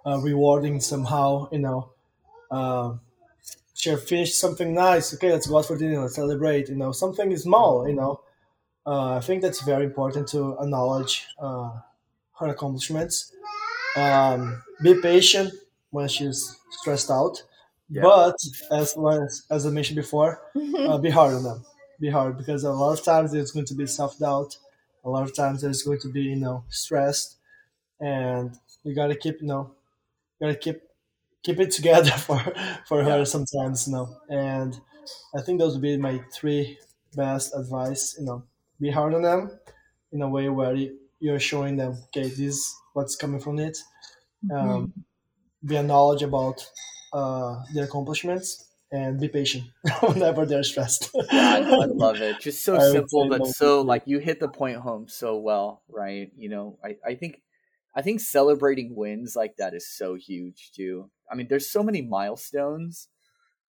[0.06, 1.48] uh, rewarding somehow.
[1.52, 1.90] You know,
[2.50, 2.94] uh,
[3.74, 5.14] she finished something nice.
[5.14, 6.00] Okay, let's go out for dinner.
[6.00, 6.68] Let's celebrate.
[6.68, 7.88] You know, something small.
[7.88, 8.20] You know,
[8.86, 11.70] uh, I think that's very important to acknowledge uh,
[12.38, 13.32] her accomplishments.
[13.96, 15.52] Um, be patient
[15.90, 17.42] when she's stressed out,
[17.88, 18.02] yeah.
[18.02, 18.36] but
[18.70, 20.40] as as, as I mentioned before,
[20.78, 21.64] uh, be hard on them.
[22.00, 24.56] Be hard because a lot of times there's going to be self doubt.
[25.04, 27.36] A lot of times there's going to be you know stressed,
[28.00, 29.72] and you got to keep you know
[30.42, 30.82] gotta keep
[31.42, 32.40] keep it together for
[32.86, 34.16] for her sometimes, you know.
[34.28, 34.78] And
[35.34, 36.78] I think those would be my three
[37.14, 38.16] best advice.
[38.18, 38.44] You know,
[38.80, 39.58] be hard on them
[40.12, 40.76] in a way where
[41.20, 43.78] you're showing them, okay, this is what's coming from it.
[44.44, 44.68] Mm-hmm.
[44.68, 44.92] Um,
[45.64, 46.66] be a knowledge about
[47.12, 49.64] uh, their accomplishments and be patient
[50.00, 51.10] whenever they're stressed.
[51.30, 52.40] I, I love it.
[52.40, 56.30] Just so I simple, but so like you hit the point home so well, right?
[56.36, 57.40] You know, I, I think
[57.94, 61.10] I think celebrating wins like that is so huge too.
[61.30, 63.08] I mean, there's so many milestones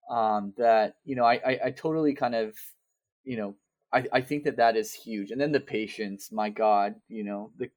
[0.09, 2.55] um, that you know I, I I totally kind of
[3.23, 3.55] you know
[3.91, 6.31] I I think that that is huge, and then the patience.
[6.31, 7.69] My God, you know the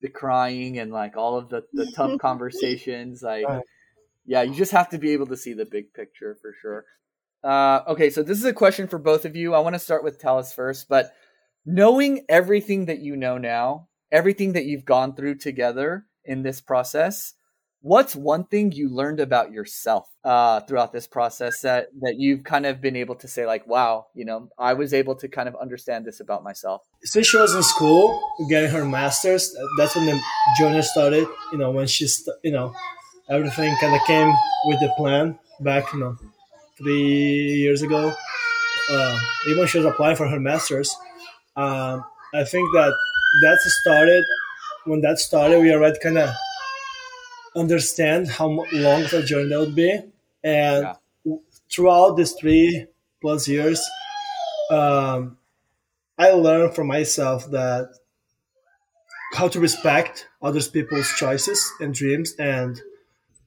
[0.00, 3.46] the crying and like all of the the tough conversations, like
[4.26, 6.84] yeah, you just have to be able to see the big picture for sure.
[7.42, 9.54] Uh, okay, so this is a question for both of you.
[9.54, 11.12] I want to start with Talis first, but
[11.64, 17.34] knowing everything that you know now, everything that you've gone through together in this process,
[17.80, 22.66] what's one thing you learned about yourself uh, throughout this process that that you've kind
[22.66, 25.54] of been able to say like, wow, you know, I was able to kind of
[25.56, 26.82] understand this about myself.
[27.04, 30.20] since she was in school getting her master's that's when the
[30.58, 32.72] journey started you know when she's you know
[33.28, 34.32] everything kind of came
[34.66, 36.16] with the plan back you know
[36.76, 38.12] three years ago
[38.90, 40.94] uh, even when she was applying for her master's
[41.56, 42.04] um,
[42.34, 42.92] i think that
[43.42, 44.24] that started
[44.84, 46.30] when that started we already kind of
[47.56, 50.00] understand how long the journey that would be.
[50.44, 50.94] And Yeah.
[51.70, 52.86] throughout these three
[53.20, 53.80] plus years
[54.70, 55.38] um,
[56.18, 57.90] I learned for myself that
[59.34, 62.34] how to respect others people's choices and dreams.
[62.38, 62.76] And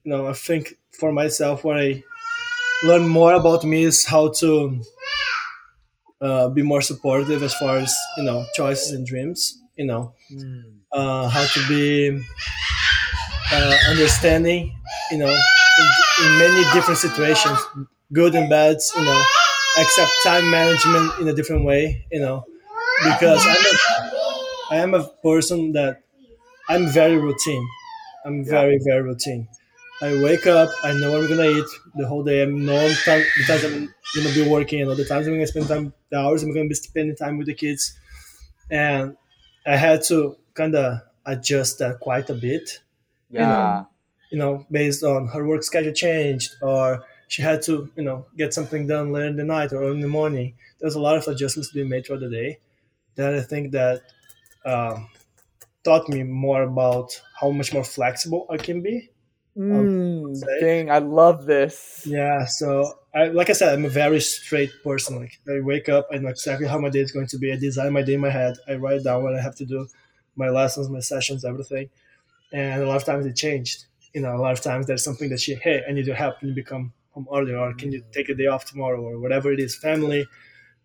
[0.04, 2.04] you know I think for myself what I
[2.84, 4.82] learned more about me is how to
[6.20, 10.14] uh, be more supportive as far as you know choices and dreams you know
[10.92, 12.22] uh, how to be
[13.52, 14.74] uh, understanding
[15.10, 15.86] you know in,
[16.26, 17.58] in many different situations
[18.12, 19.22] good and bad you know
[19.78, 22.44] accept time management in a different way you know
[23.04, 26.02] because I'm a, I am a person that
[26.68, 27.66] I'm very routine.
[28.24, 29.48] I'm very very routine.
[30.02, 30.70] I wake up.
[30.84, 31.66] I know I'm gonna eat
[31.96, 32.42] the whole day.
[32.42, 34.82] I know the time, the times I'm gonna be working.
[34.82, 37.38] I know the times I'm gonna spend time, the hours I'm gonna be spending time
[37.38, 37.98] with the kids,
[38.70, 39.16] and
[39.66, 42.80] I had to kind of adjust that quite a bit
[43.30, 43.86] Yeah,
[44.30, 48.54] you know, based on her work schedule changed or she had to, you know, get
[48.54, 50.54] something done later in the night or in the morning.
[50.80, 52.58] There's a lot of adjustments to be made throughout the day
[53.16, 54.02] that I think that
[54.64, 55.10] um,
[55.84, 59.10] taught me more about how much more flexible I can be.
[59.56, 62.04] mm, dang, I love this.
[62.04, 65.16] Yeah, so I, like I said, I'm a very straight person.
[65.16, 67.52] Like I wake up, I know exactly how my day is going to be.
[67.52, 68.56] I design my day in my head.
[68.66, 69.86] I write down what I have to do,
[70.34, 71.90] my lessons, my sessions, everything.
[72.52, 73.84] And a lot of times it changed.
[74.14, 76.38] You know, a lot of times there's something that she, hey, I need your help.
[76.38, 78.12] Can you become home earlier, or can you mm.
[78.12, 80.26] take a day off tomorrow, or whatever it is, family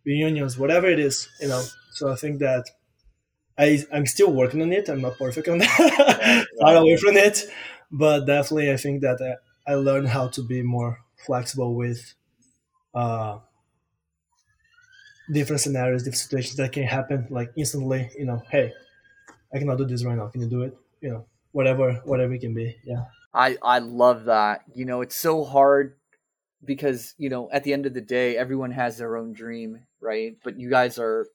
[0.06, 1.30] reunions, whatever it is.
[1.40, 2.66] You know, so I think that
[3.58, 4.90] I I'm still working on it.
[4.90, 7.44] I'm not perfect on that, far away from it,
[7.92, 12.14] but definitely I think that I, I learned how to be more flexible with
[12.94, 13.40] uh,
[15.32, 18.10] different scenarios, different situations that can happen like instantly.
[18.18, 18.74] You know, hey,
[19.54, 20.28] I cannot do this right now.
[20.28, 20.78] Can you do it?
[21.02, 22.78] You know, whatever, whatever it can be.
[22.84, 23.06] Yeah.
[23.34, 24.64] I I love that.
[24.74, 25.96] You know, it's so hard
[26.64, 30.38] because, you know, at the end of the day, everyone has their own dream, right?
[30.44, 31.28] But you guys are,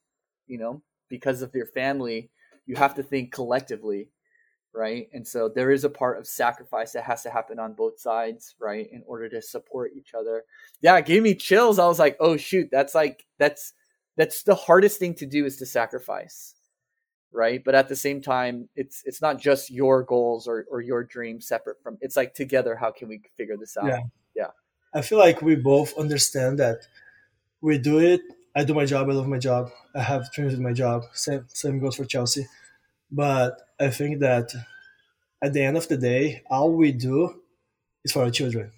[0.46, 2.30] you know, because of your family,
[2.66, 4.08] you have to think collectively,
[4.74, 5.08] right?
[5.12, 8.54] And so there is a part of sacrifice that has to happen on both sides,
[8.60, 8.88] right?
[8.90, 10.44] In order to support each other.
[10.80, 11.78] Yeah, it gave me chills.
[11.78, 13.72] I was like, "Oh shoot, that's like that's
[14.16, 16.54] that's the hardest thing to do is to sacrifice."
[17.34, 21.02] right but at the same time it's it's not just your goals or, or your
[21.02, 24.00] dreams separate from it's like together how can we figure this out Yeah,
[24.36, 24.50] Yeah.
[24.94, 26.86] I feel like we both understand that
[27.62, 28.20] we do it.
[28.54, 29.08] I do my job.
[29.08, 29.70] I love my job.
[29.94, 31.04] I have dreams with my job.
[31.14, 32.46] Same same goes for Chelsea.
[33.12, 34.54] But I think that
[35.42, 37.40] at the end of the day, all we do
[38.04, 38.72] is for our children.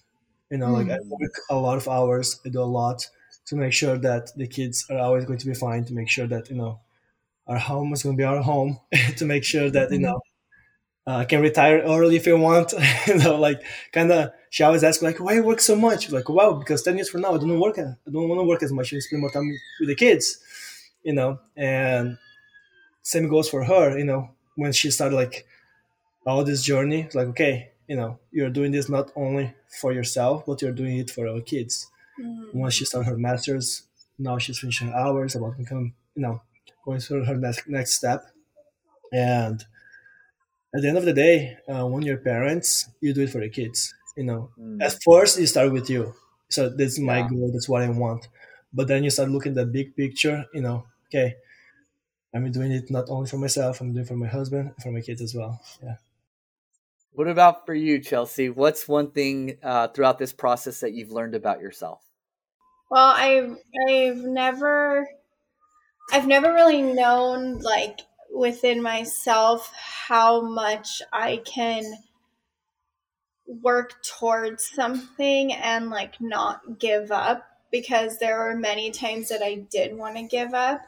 [0.51, 2.41] You know, like I work a lot of hours.
[2.47, 3.09] I do a lot
[3.47, 5.85] to make sure that the kids are always going to be fine.
[5.87, 6.81] To make sure that you know
[7.49, 8.81] our home is going to be our home.
[9.19, 10.21] to make sure that you know
[11.07, 12.73] uh, I can retire early if I want.
[13.07, 13.63] you know, like
[13.93, 14.33] kind of.
[14.51, 17.23] She always asks like, "Why you work so much?" Like, "Wow, because ten years from
[17.23, 17.79] now, I don't work.
[17.79, 18.95] I don't want to work as much.
[18.95, 20.39] I spend more time with the kids."
[21.03, 22.17] You know, and
[23.05, 23.99] same goes for her.
[23.99, 25.49] You know, when she started like
[26.27, 30.63] all this journey, like, okay, you know, you're doing this not only for yourself, but
[30.63, 31.91] you're doing it for our kids.
[32.53, 33.85] Once she started her masters,
[34.19, 36.43] now she's finishing hours about become, you know,
[36.85, 38.31] going through her next next step,
[39.13, 39.67] and
[40.75, 43.49] at the end of the day, uh, when you're parents, you do it for the
[43.49, 43.95] kids.
[44.17, 44.81] You know, Mm.
[44.81, 46.15] at first you start with you.
[46.51, 47.29] So that's my Yeah.
[47.29, 47.51] goal.
[47.53, 48.29] That's what I want.
[48.73, 50.47] But then you start looking at the big picture.
[50.53, 51.37] You know, okay,
[52.35, 53.81] I'm doing it not only for myself.
[53.81, 55.61] I'm doing it for my husband, for my kids as well.
[55.83, 55.97] Yeah.
[57.13, 58.51] What about for you, Chelsea?
[58.51, 62.03] What's one thing uh, throughout this process that you've learned about yourself?
[62.91, 63.57] Well, I've
[63.89, 65.07] I've never
[66.13, 68.01] I've never really known like
[68.35, 71.85] within myself how much I can
[73.47, 79.67] work towards something and like not give up because there were many times that I
[79.71, 80.81] did want to give up.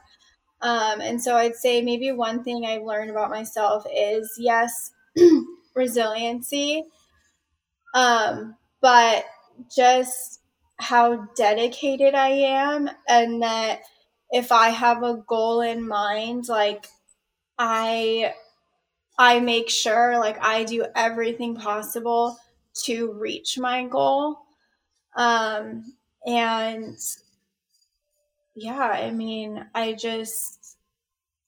[0.67, 4.93] Um, and so I'd say maybe one thing I've learned about myself is yes,
[5.77, 6.85] resiliency,
[7.95, 9.25] um, but
[9.75, 10.41] just
[10.79, 13.81] how dedicated I am, and that
[14.31, 16.87] if I have a goal in mind, like
[17.59, 18.35] I
[19.19, 22.39] I make sure like I do everything possible
[22.85, 24.39] to reach my goal.
[25.17, 25.95] Um,
[26.27, 26.97] and
[28.57, 30.77] yeah, I mean, I just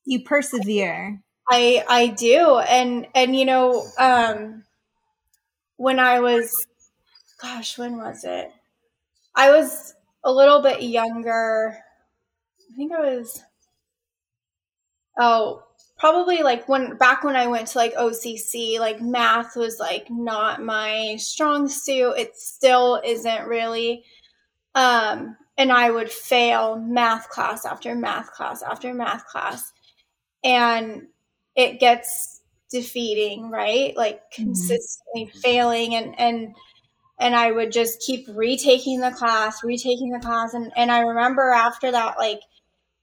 [0.05, 1.21] you persevere.
[1.51, 2.59] I I do.
[2.59, 4.65] And and you know, um
[5.77, 6.67] when I was
[7.41, 8.53] gosh, when was it?
[9.35, 9.95] I was
[10.25, 11.79] a little bit younger.
[12.71, 13.43] I think I was
[15.19, 15.65] oh,
[15.99, 20.63] probably like when back when I went to like OCC, like math was like not
[20.63, 22.15] my strong suit.
[22.19, 24.05] It still isn't really.
[24.75, 29.73] Um, and I would fail math class after math class after math class.
[30.45, 31.09] And
[31.57, 32.41] it gets
[32.71, 33.95] defeating, right?
[33.97, 34.45] Like mm-hmm.
[34.45, 35.39] consistently mm-hmm.
[35.41, 36.55] failing and and
[37.21, 41.51] and I would just keep retaking the class, retaking the class and and I remember
[41.51, 42.41] after that like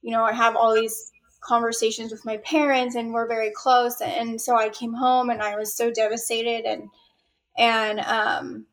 [0.01, 4.39] you know, I have all these conversations with my parents and we're very close and
[4.39, 6.89] so I came home and I was so devastated and
[7.57, 8.65] and um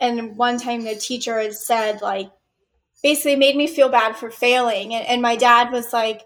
[0.00, 2.30] and one time the teacher had said like
[3.02, 6.22] basically made me feel bad for failing and, and my dad was like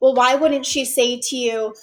[0.00, 1.74] well why wouldn't she say to you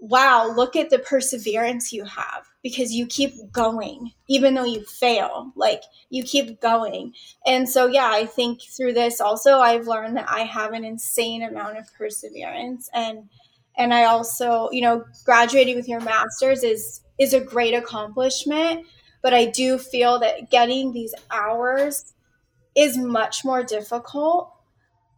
[0.00, 5.52] wow, look at the perseverance you have because you keep going, even though you fail.
[5.56, 7.14] Like you keep going.
[7.46, 11.42] And so, yeah, I think through this also, I've learned that I have an insane
[11.42, 12.88] amount of perseverance.
[12.94, 13.28] And,
[13.76, 18.86] and I also, you know, graduating with your master's is, is a great accomplishment.
[19.20, 22.14] But I do feel that getting these hours
[22.78, 24.52] is much more difficult.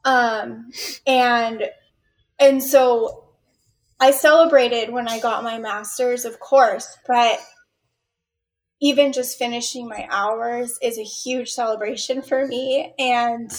[0.05, 0.71] Um,
[1.07, 1.65] and,
[2.39, 3.25] and so
[4.01, 7.39] I celebrated when I got my master's, of course, but
[8.81, 12.95] even just finishing my hours is a huge celebration for me.
[12.99, 13.51] And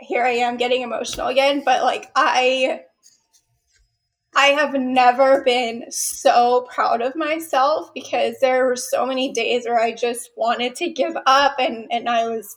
[0.00, 2.80] here I am getting emotional again, but like I
[4.34, 9.78] I have never been so proud of myself because there were so many days where
[9.78, 12.56] I just wanted to give up and, and I was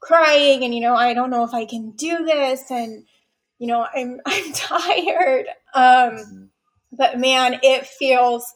[0.00, 3.04] crying and you know, I don't know if I can do this and
[3.58, 5.46] you know, I'm I'm tired.
[5.74, 6.50] Um,
[6.92, 8.52] but man, it feels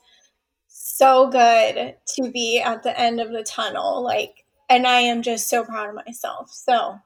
[0.66, 4.03] so good to be at the end of the tunnel.
[4.03, 6.51] Like, and I am just so proud of myself.
[6.51, 6.99] So,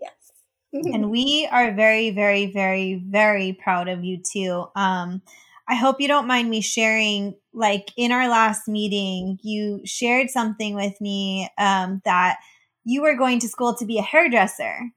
[0.00, 0.12] yes.
[0.72, 4.66] and we are very, very, very, very proud of you too.
[4.76, 5.22] Um,
[5.68, 7.34] I hope you don't mind me sharing.
[7.52, 12.38] Like in our last meeting, you shared something with me um, that
[12.88, 14.90] you were going to school to be a hairdresser,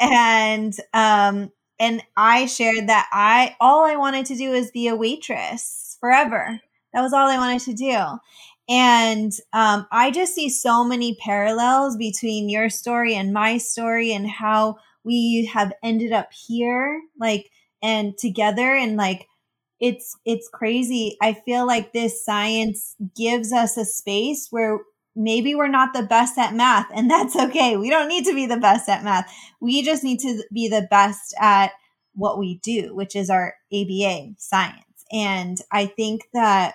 [0.00, 4.96] and um, and I shared that I all I wanted to do was be a
[4.96, 6.60] waitress forever.
[6.92, 8.18] That was all I wanted to do.
[8.68, 14.28] And um, I just see so many parallels between your story and my story and
[14.28, 17.50] how we have ended up here, like,
[17.82, 18.74] and together.
[18.74, 19.26] And like,
[19.80, 21.16] it's, it's crazy.
[21.20, 24.78] I feel like this science gives us a space where
[25.16, 27.76] maybe we're not the best at math and that's okay.
[27.76, 29.32] We don't need to be the best at math.
[29.60, 31.72] We just need to be the best at
[32.14, 35.04] what we do, which is our ABA science.
[35.12, 36.74] And I think that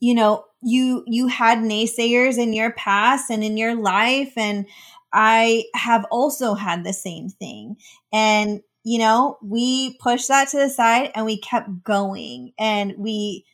[0.00, 4.66] you know, you you had naysayers in your past and in your life and
[5.12, 7.76] I have also had the same thing.
[8.12, 13.44] And you know, we pushed that to the side and we kept going and we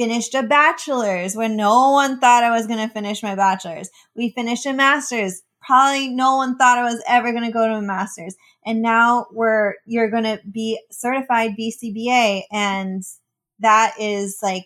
[0.00, 3.90] finished a bachelor's when no one thought I was going to finish my bachelor's.
[4.16, 5.42] We finished a master's.
[5.60, 8.34] Probably no one thought I was ever going to go to a master's.
[8.64, 12.44] And now we're, you're going to be certified BCBA.
[12.50, 13.02] And
[13.58, 14.64] that is like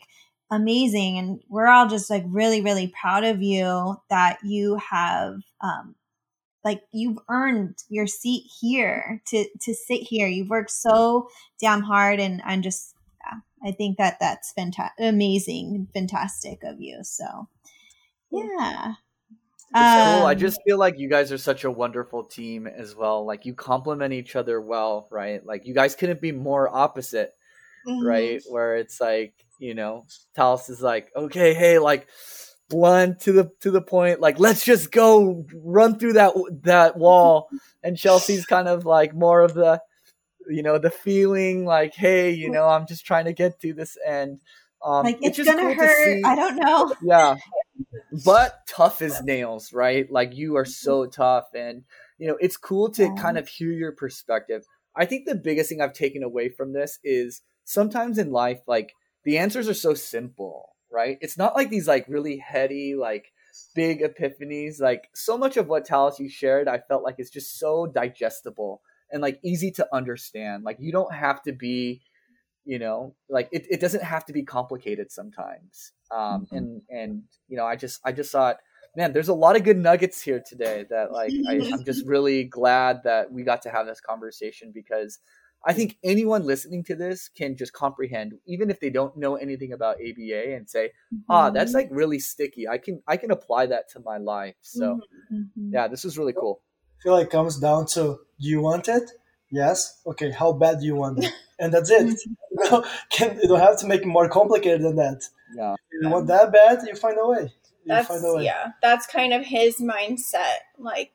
[0.53, 1.18] amazing.
[1.18, 5.97] And we're all just like really, really proud of you that you have, um,
[6.62, 11.28] like you've earned your seat here to to sit here you've worked so
[11.61, 12.93] damn hard and i'm just
[13.65, 16.99] I think that that's fantastic, amazing, fantastic of you.
[17.03, 17.49] So,
[18.31, 18.95] yeah.
[19.75, 20.27] Um, cool.
[20.27, 23.27] I just feel like you guys are such a wonderful team as well.
[23.27, 25.45] Like you complement each other well, right?
[25.45, 27.33] Like you guys couldn't be more opposite.
[27.87, 28.07] mm-hmm.
[28.07, 28.43] right?
[28.49, 32.09] Where it's like, you know, Talis is like, okay, hey, like
[32.69, 37.49] blunt to the to the point, like let's just go run through that that wall.
[37.83, 39.81] And Chelsea's kind of like more of the,
[40.49, 43.97] you know, the feeling like, hey, you know, I'm just trying to get to this
[44.07, 44.40] end.
[44.84, 46.20] Um, like it's, it's gonna cool hurt.
[46.24, 46.95] I don't know.
[47.03, 47.36] Yeah,
[48.24, 50.11] but tough as nails, right?
[50.11, 51.84] Like you are so tough, and
[52.18, 53.14] you know it's cool to yeah.
[53.14, 54.64] kind of hear your perspective.
[54.95, 58.92] I think the biggest thing I've taken away from this is sometimes in life, like
[59.24, 61.16] the answers are so simple, right?
[61.20, 63.32] It's not like these like really heady, like
[63.74, 64.80] big epiphanies.
[64.80, 68.82] Like so much of what Talis you shared, I felt like it's just so digestible
[69.15, 70.65] and like easy to understand.
[70.65, 72.03] Like you don't have to be
[72.65, 76.57] you know like it, it doesn't have to be complicated sometimes um mm-hmm.
[76.57, 78.57] and and you know i just i just thought
[78.97, 82.45] man there's a lot of good nuggets here today that like I, i'm just really
[82.45, 85.19] glad that we got to have this conversation because
[85.67, 89.73] i think anyone listening to this can just comprehend even if they don't know anything
[89.73, 90.91] about aba and say
[91.29, 91.79] ah that's mm-hmm.
[91.79, 95.01] like really sticky i can i can apply that to my life so
[95.31, 95.71] mm-hmm.
[95.71, 96.62] yeah this is really cool
[97.05, 99.11] feel like it comes down to do you want it
[99.51, 102.19] yes okay how bad do you want it and that's it.
[102.59, 102.89] Mm-hmm.
[103.11, 105.23] Can, you don't have to make it more complicated than that.
[105.55, 105.75] Yeah.
[106.01, 107.43] you want that bad, you find a way.
[107.43, 107.49] You
[107.87, 108.45] that's find a way.
[108.45, 108.73] yeah.
[108.83, 110.59] That's kind of his mindset.
[110.79, 111.13] Like,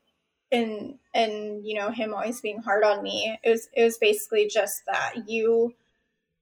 [0.52, 3.38] and and you know him always being hard on me.
[3.44, 5.76] It was it was basically just that you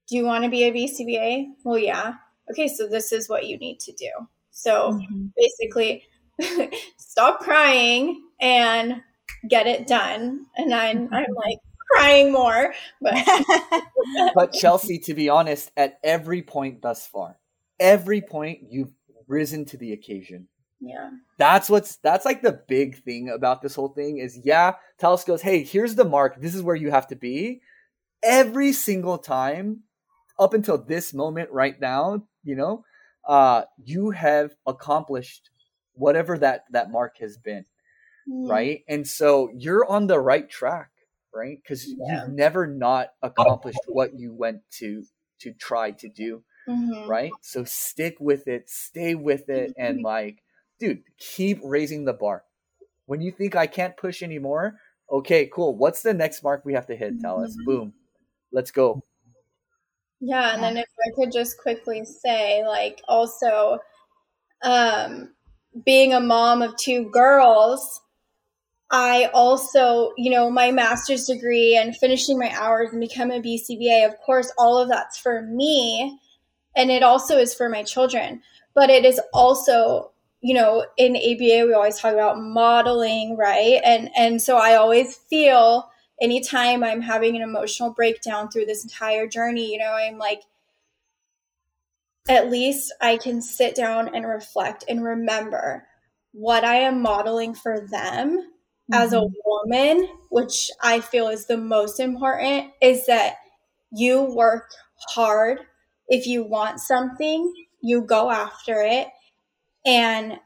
[0.08, 1.48] do you want to be a BCBA?
[1.66, 2.14] Well, yeah.
[2.50, 4.10] Okay, so this is what you need to do.
[4.52, 5.28] So mm-hmm.
[5.36, 6.04] basically,
[6.98, 9.02] stop crying and
[9.50, 10.46] get it done.
[10.56, 11.60] And I'm I'm like,
[11.92, 12.74] crying more.
[13.02, 13.16] But
[14.36, 17.38] but Chelsea, to be honest, at every point thus far,
[17.80, 18.92] every point you've
[19.28, 20.48] risen to the occasion.
[20.80, 21.10] Yeah.
[21.38, 25.42] That's what's that's like the big thing about this whole thing is yeah, Talis goes,
[25.42, 26.40] hey, here's the mark.
[26.40, 27.62] This is where you have to be.
[28.24, 29.84] Every single time,
[30.40, 32.84] up until this moment right now, you know,
[33.28, 35.50] uh, you have accomplished
[35.94, 37.66] whatever that that mark has been.
[38.30, 38.50] Mm.
[38.50, 38.84] Right.
[38.88, 40.92] And so you're on the right track
[41.38, 41.60] right?
[41.62, 42.24] Because yeah.
[42.24, 45.04] you've never not accomplished what you went to
[45.40, 47.08] to try to do, mm-hmm.
[47.08, 47.32] right?
[47.42, 50.06] So stick with it, stay with it, and mm-hmm.
[50.06, 50.44] like,
[50.80, 52.44] dude, keep raising the bar.
[53.06, 54.80] When you think I can't push anymore,
[55.12, 55.76] okay, cool.
[55.76, 57.22] What's the next mark we have to hit?
[57.22, 57.52] Tell us.
[57.52, 57.66] Mm-hmm.
[57.66, 57.94] Boom,
[58.52, 59.04] let's go.
[60.20, 63.78] Yeah, and then if I could just quickly say, like, also,
[64.64, 65.36] um,
[65.86, 68.02] being a mom of two girls
[68.90, 74.06] I also, you know, my master's degree and finishing my hours and become a BCBA,
[74.08, 76.20] of course, all of that's for me.
[76.76, 78.42] And it also is for my children.
[78.74, 80.12] But it is also,
[80.42, 83.82] you know, in ABA, we always talk about modeling, right?
[83.84, 85.90] And and so I always feel
[86.22, 90.44] anytime I'm having an emotional breakdown through this entire journey, you know, I'm like,
[92.30, 95.88] at least I can sit down and reflect and remember
[96.32, 98.52] what I am modeling for them.
[98.92, 99.34] As a mm-hmm.
[99.46, 103.36] woman, which I feel is the most important, is that
[103.92, 104.70] you work
[105.10, 105.60] hard.
[106.08, 109.08] If you want something, you go after it
[109.86, 110.40] and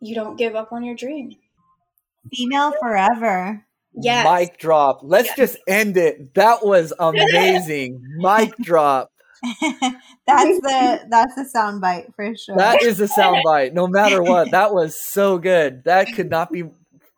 [0.00, 1.36] you don't give up on your dream.
[2.32, 3.64] Female forever.
[3.94, 4.26] Yes.
[4.26, 5.00] Mic drop.
[5.02, 5.36] Let's yes.
[5.36, 6.34] just end it.
[6.34, 8.02] That was amazing.
[8.18, 9.10] Mic drop.
[10.26, 12.56] that's the that's the sound bite for sure.
[12.58, 14.50] That is a sound bite, no matter what.
[14.50, 15.84] That was so good.
[15.84, 16.64] That could not be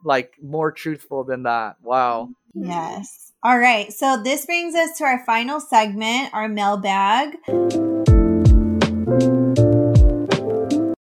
[0.05, 1.77] like more truthful than that.
[1.83, 2.31] Wow.
[2.55, 3.33] Yes.
[3.43, 3.93] All right.
[3.93, 7.37] So this brings us to our final segment, our mailbag.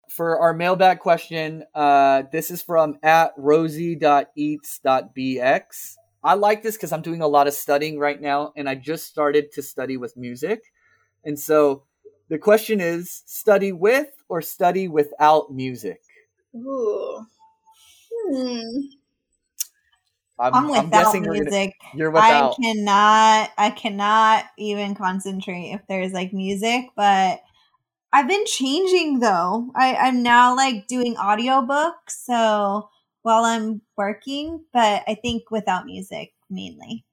[0.08, 5.96] For our mailbag question, uh, this is from at rosie.eats.bx.
[6.24, 9.08] I like this because I'm doing a lot of studying right now, and I just
[9.08, 10.62] started to study with music.
[11.24, 11.84] And so
[12.28, 16.00] the question is study with or study without music?
[16.54, 17.26] Ooh.
[18.28, 18.80] Hmm.
[20.38, 21.74] I'm, I'm without I'm music.
[21.94, 22.52] You're, gonna, you're without.
[22.52, 23.50] I cannot.
[23.58, 26.86] I cannot even concentrate if there's like music.
[26.96, 27.40] But
[28.12, 29.70] I've been changing though.
[29.76, 31.92] I, I'm now like doing audiobooks.
[32.08, 32.88] So
[33.22, 37.04] while I'm working, but I think without music mainly.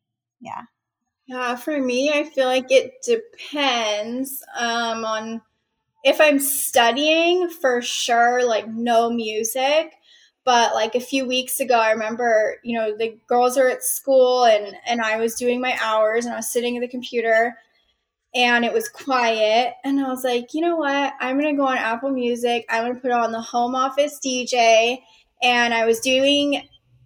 [0.42, 0.64] Yeah.
[1.28, 5.42] Yeah, for me, I feel like it depends um, on
[6.04, 9.94] if I'm studying for sure, like no music
[10.50, 14.46] but like a few weeks ago i remember you know the girls are at school
[14.46, 17.56] and and i was doing my hours and i was sitting at the computer
[18.34, 19.76] and it was quiet.
[19.84, 21.14] And i was like you know what?
[21.20, 22.66] I'm gonna go on apple music.
[22.68, 24.98] I'm gonna put on the home office dj
[25.44, 26.56] and i was doing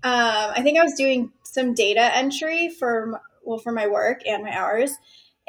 [0.05, 4.41] um, i think i was doing some data entry for well for my work and
[4.43, 4.95] my hours.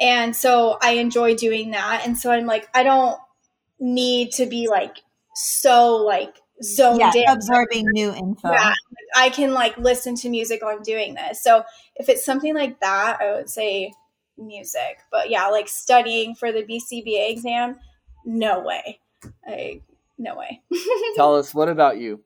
[0.01, 2.01] And so I enjoy doing that.
[2.05, 3.17] And so I'm like, I don't
[3.79, 4.97] need to be like
[5.33, 7.29] so like zoned yeah, in.
[7.29, 8.51] absorbing new info.
[8.51, 8.73] Yeah,
[9.15, 11.41] I can like listen to music while I'm doing this.
[11.43, 11.63] So
[11.95, 13.93] if it's something like that, I would say
[14.37, 14.99] music.
[15.11, 17.77] But yeah, like studying for the BCBA exam,
[18.25, 18.99] no way.
[19.47, 19.81] I
[20.17, 20.61] no way.
[21.15, 22.23] Talis, what about you?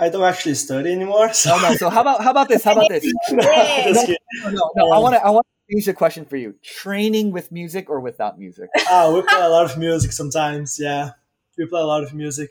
[0.00, 1.32] I don't actually study anymore.
[1.32, 1.76] So, No, no.
[1.76, 2.62] So how about how about this?
[2.62, 3.04] How about this?
[3.30, 3.84] Yeah.
[3.92, 4.12] Just.
[4.44, 6.54] No, no, no, I want to I want to change the question for you.
[6.62, 8.68] Training with music or without music?
[8.88, 10.78] Ah, we play a lot of music sometimes.
[10.78, 11.12] Yeah,
[11.56, 12.50] we play a lot of music.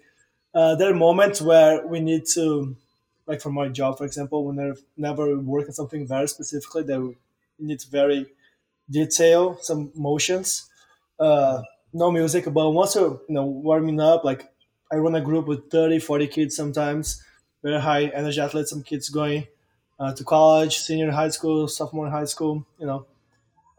[0.54, 2.76] Uh, there are moments where we need to,
[3.28, 7.16] like for my job, for example, when I never work on something very specifically, we
[7.60, 8.26] need very
[8.90, 10.70] detail some motions.
[11.20, 14.52] Uh, no music, but once you're you know warming up, like
[14.92, 17.24] I run a group with 30, 40 kids sometimes,
[17.64, 18.72] very high energy athletes.
[18.72, 19.48] Some kids going
[20.00, 22.66] uh, to college, senior high school, sophomore high school.
[22.80, 23.06] You know,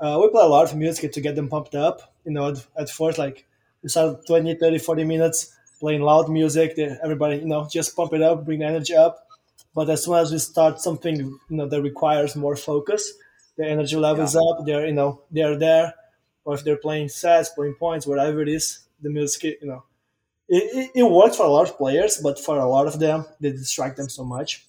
[0.00, 2.14] uh, we play a lot of music to get them pumped up.
[2.24, 3.46] You know, at, at first, like
[3.82, 6.76] we start 20, 30, 40 minutes playing loud music.
[6.76, 9.26] They, everybody, you know, just pump it up, bring the energy up.
[9.74, 13.12] But as soon as we start something, you know, that requires more focus,
[13.56, 14.64] the energy levels up.
[14.66, 15.94] They're, you know, they're there.
[16.44, 19.84] Or if they're playing sets, playing points, whatever it is, the music, you know,
[20.48, 23.26] it, it, it works for a lot of players, but for a lot of them,
[23.40, 24.66] they distract them so much.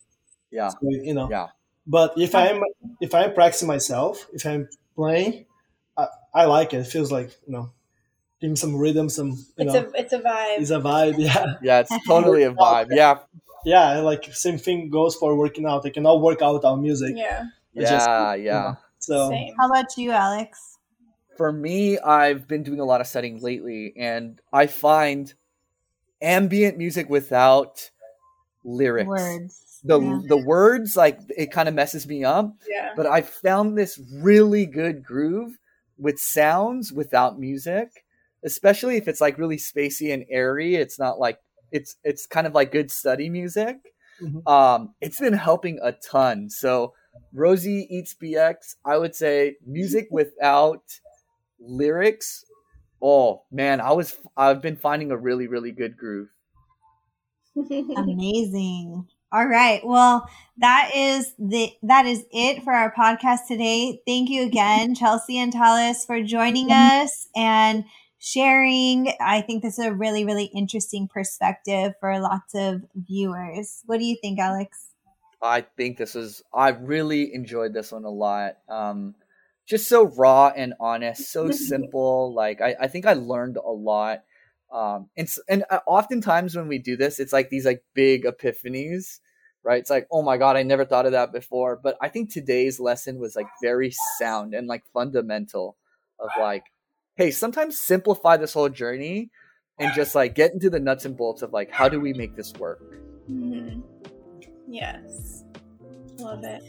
[0.51, 0.69] Yeah.
[0.69, 1.49] So, you know, Yeah.
[1.87, 2.61] but if I'm
[3.01, 5.45] if I'm practicing myself, if I'm playing,
[5.97, 6.79] I, I like it.
[6.79, 7.71] It feels like you know,
[8.39, 10.59] give me some rhythm, some you It's know, a it's a vibe.
[10.59, 11.15] it's a vibe.
[11.17, 12.87] Yeah, Yeah, it's totally a vibe.
[12.91, 13.19] Yeah.
[13.65, 13.99] yeah.
[13.99, 15.85] Like same thing goes for working out.
[15.85, 17.13] I cannot work out without music.
[17.17, 17.45] yeah.
[17.77, 18.61] I just- Yeah, you yeah.
[18.61, 19.53] know, So Same.
[19.59, 20.77] How about you, Alex?
[21.37, 25.33] For me, I've been doing a lot of studying lately and I find
[26.21, 27.89] ambient music without
[28.63, 29.07] lyrics.
[29.07, 29.65] Words.
[29.83, 30.19] The Yeah.
[30.27, 32.91] the words like it kind of messes me up, Yeah.
[32.97, 35.57] but I found this really good groove
[35.97, 38.03] with sounds without music,
[38.43, 40.75] especially if it's like really spacey and airy.
[40.75, 41.39] It's not like
[41.71, 43.77] it's it's kind of like good study music.
[44.21, 44.47] Mhm.
[44.49, 46.49] Um, it's been helping a ton.
[46.49, 46.93] So
[47.33, 48.75] Rosie eats BX.
[48.85, 50.83] I would say music without
[51.59, 52.45] lyrics.
[53.01, 56.29] Oh man, I was I've been finding a really really good groove.
[57.55, 59.07] Amazing.
[59.31, 59.81] All right.
[59.85, 60.27] Well,
[60.57, 64.01] that is the that is it for our podcast today.
[64.07, 67.85] Thank you again, Chelsea and Talis, for joining us and
[68.19, 69.13] sharing.
[69.19, 73.81] I think this is a really, really interesting perspective for lots of viewers.
[73.85, 74.89] What do you think, Alex?
[75.41, 78.57] I think this is I really enjoyed this one a lot.
[78.67, 79.15] Um
[79.65, 82.33] just so raw and honest, so simple.
[82.33, 84.23] Like I, I think I learned a lot.
[84.71, 89.19] Um and and uh, oftentimes when we do this, it's like these like big epiphanies,
[89.63, 89.79] right?
[89.79, 92.79] It's like, "Oh my god, I never thought of that before." But I think today's
[92.79, 95.77] lesson was like very sound and like fundamental
[96.19, 96.65] of like,
[97.19, 99.29] hey, sometimes simplify this whole journey
[99.77, 102.33] and just like get into the nuts and bolts of like how do we make
[102.33, 102.79] this work?
[103.29, 103.83] Mhm.
[104.69, 105.43] Yes.
[106.17, 106.63] Love it.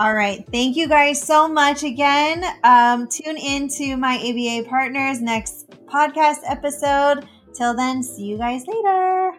[0.00, 0.44] All right.
[0.50, 2.44] Thank you guys so much again.
[2.64, 7.28] Um, tune in to my ABA partners next podcast episode.
[7.54, 9.32] Till then, see you guys later.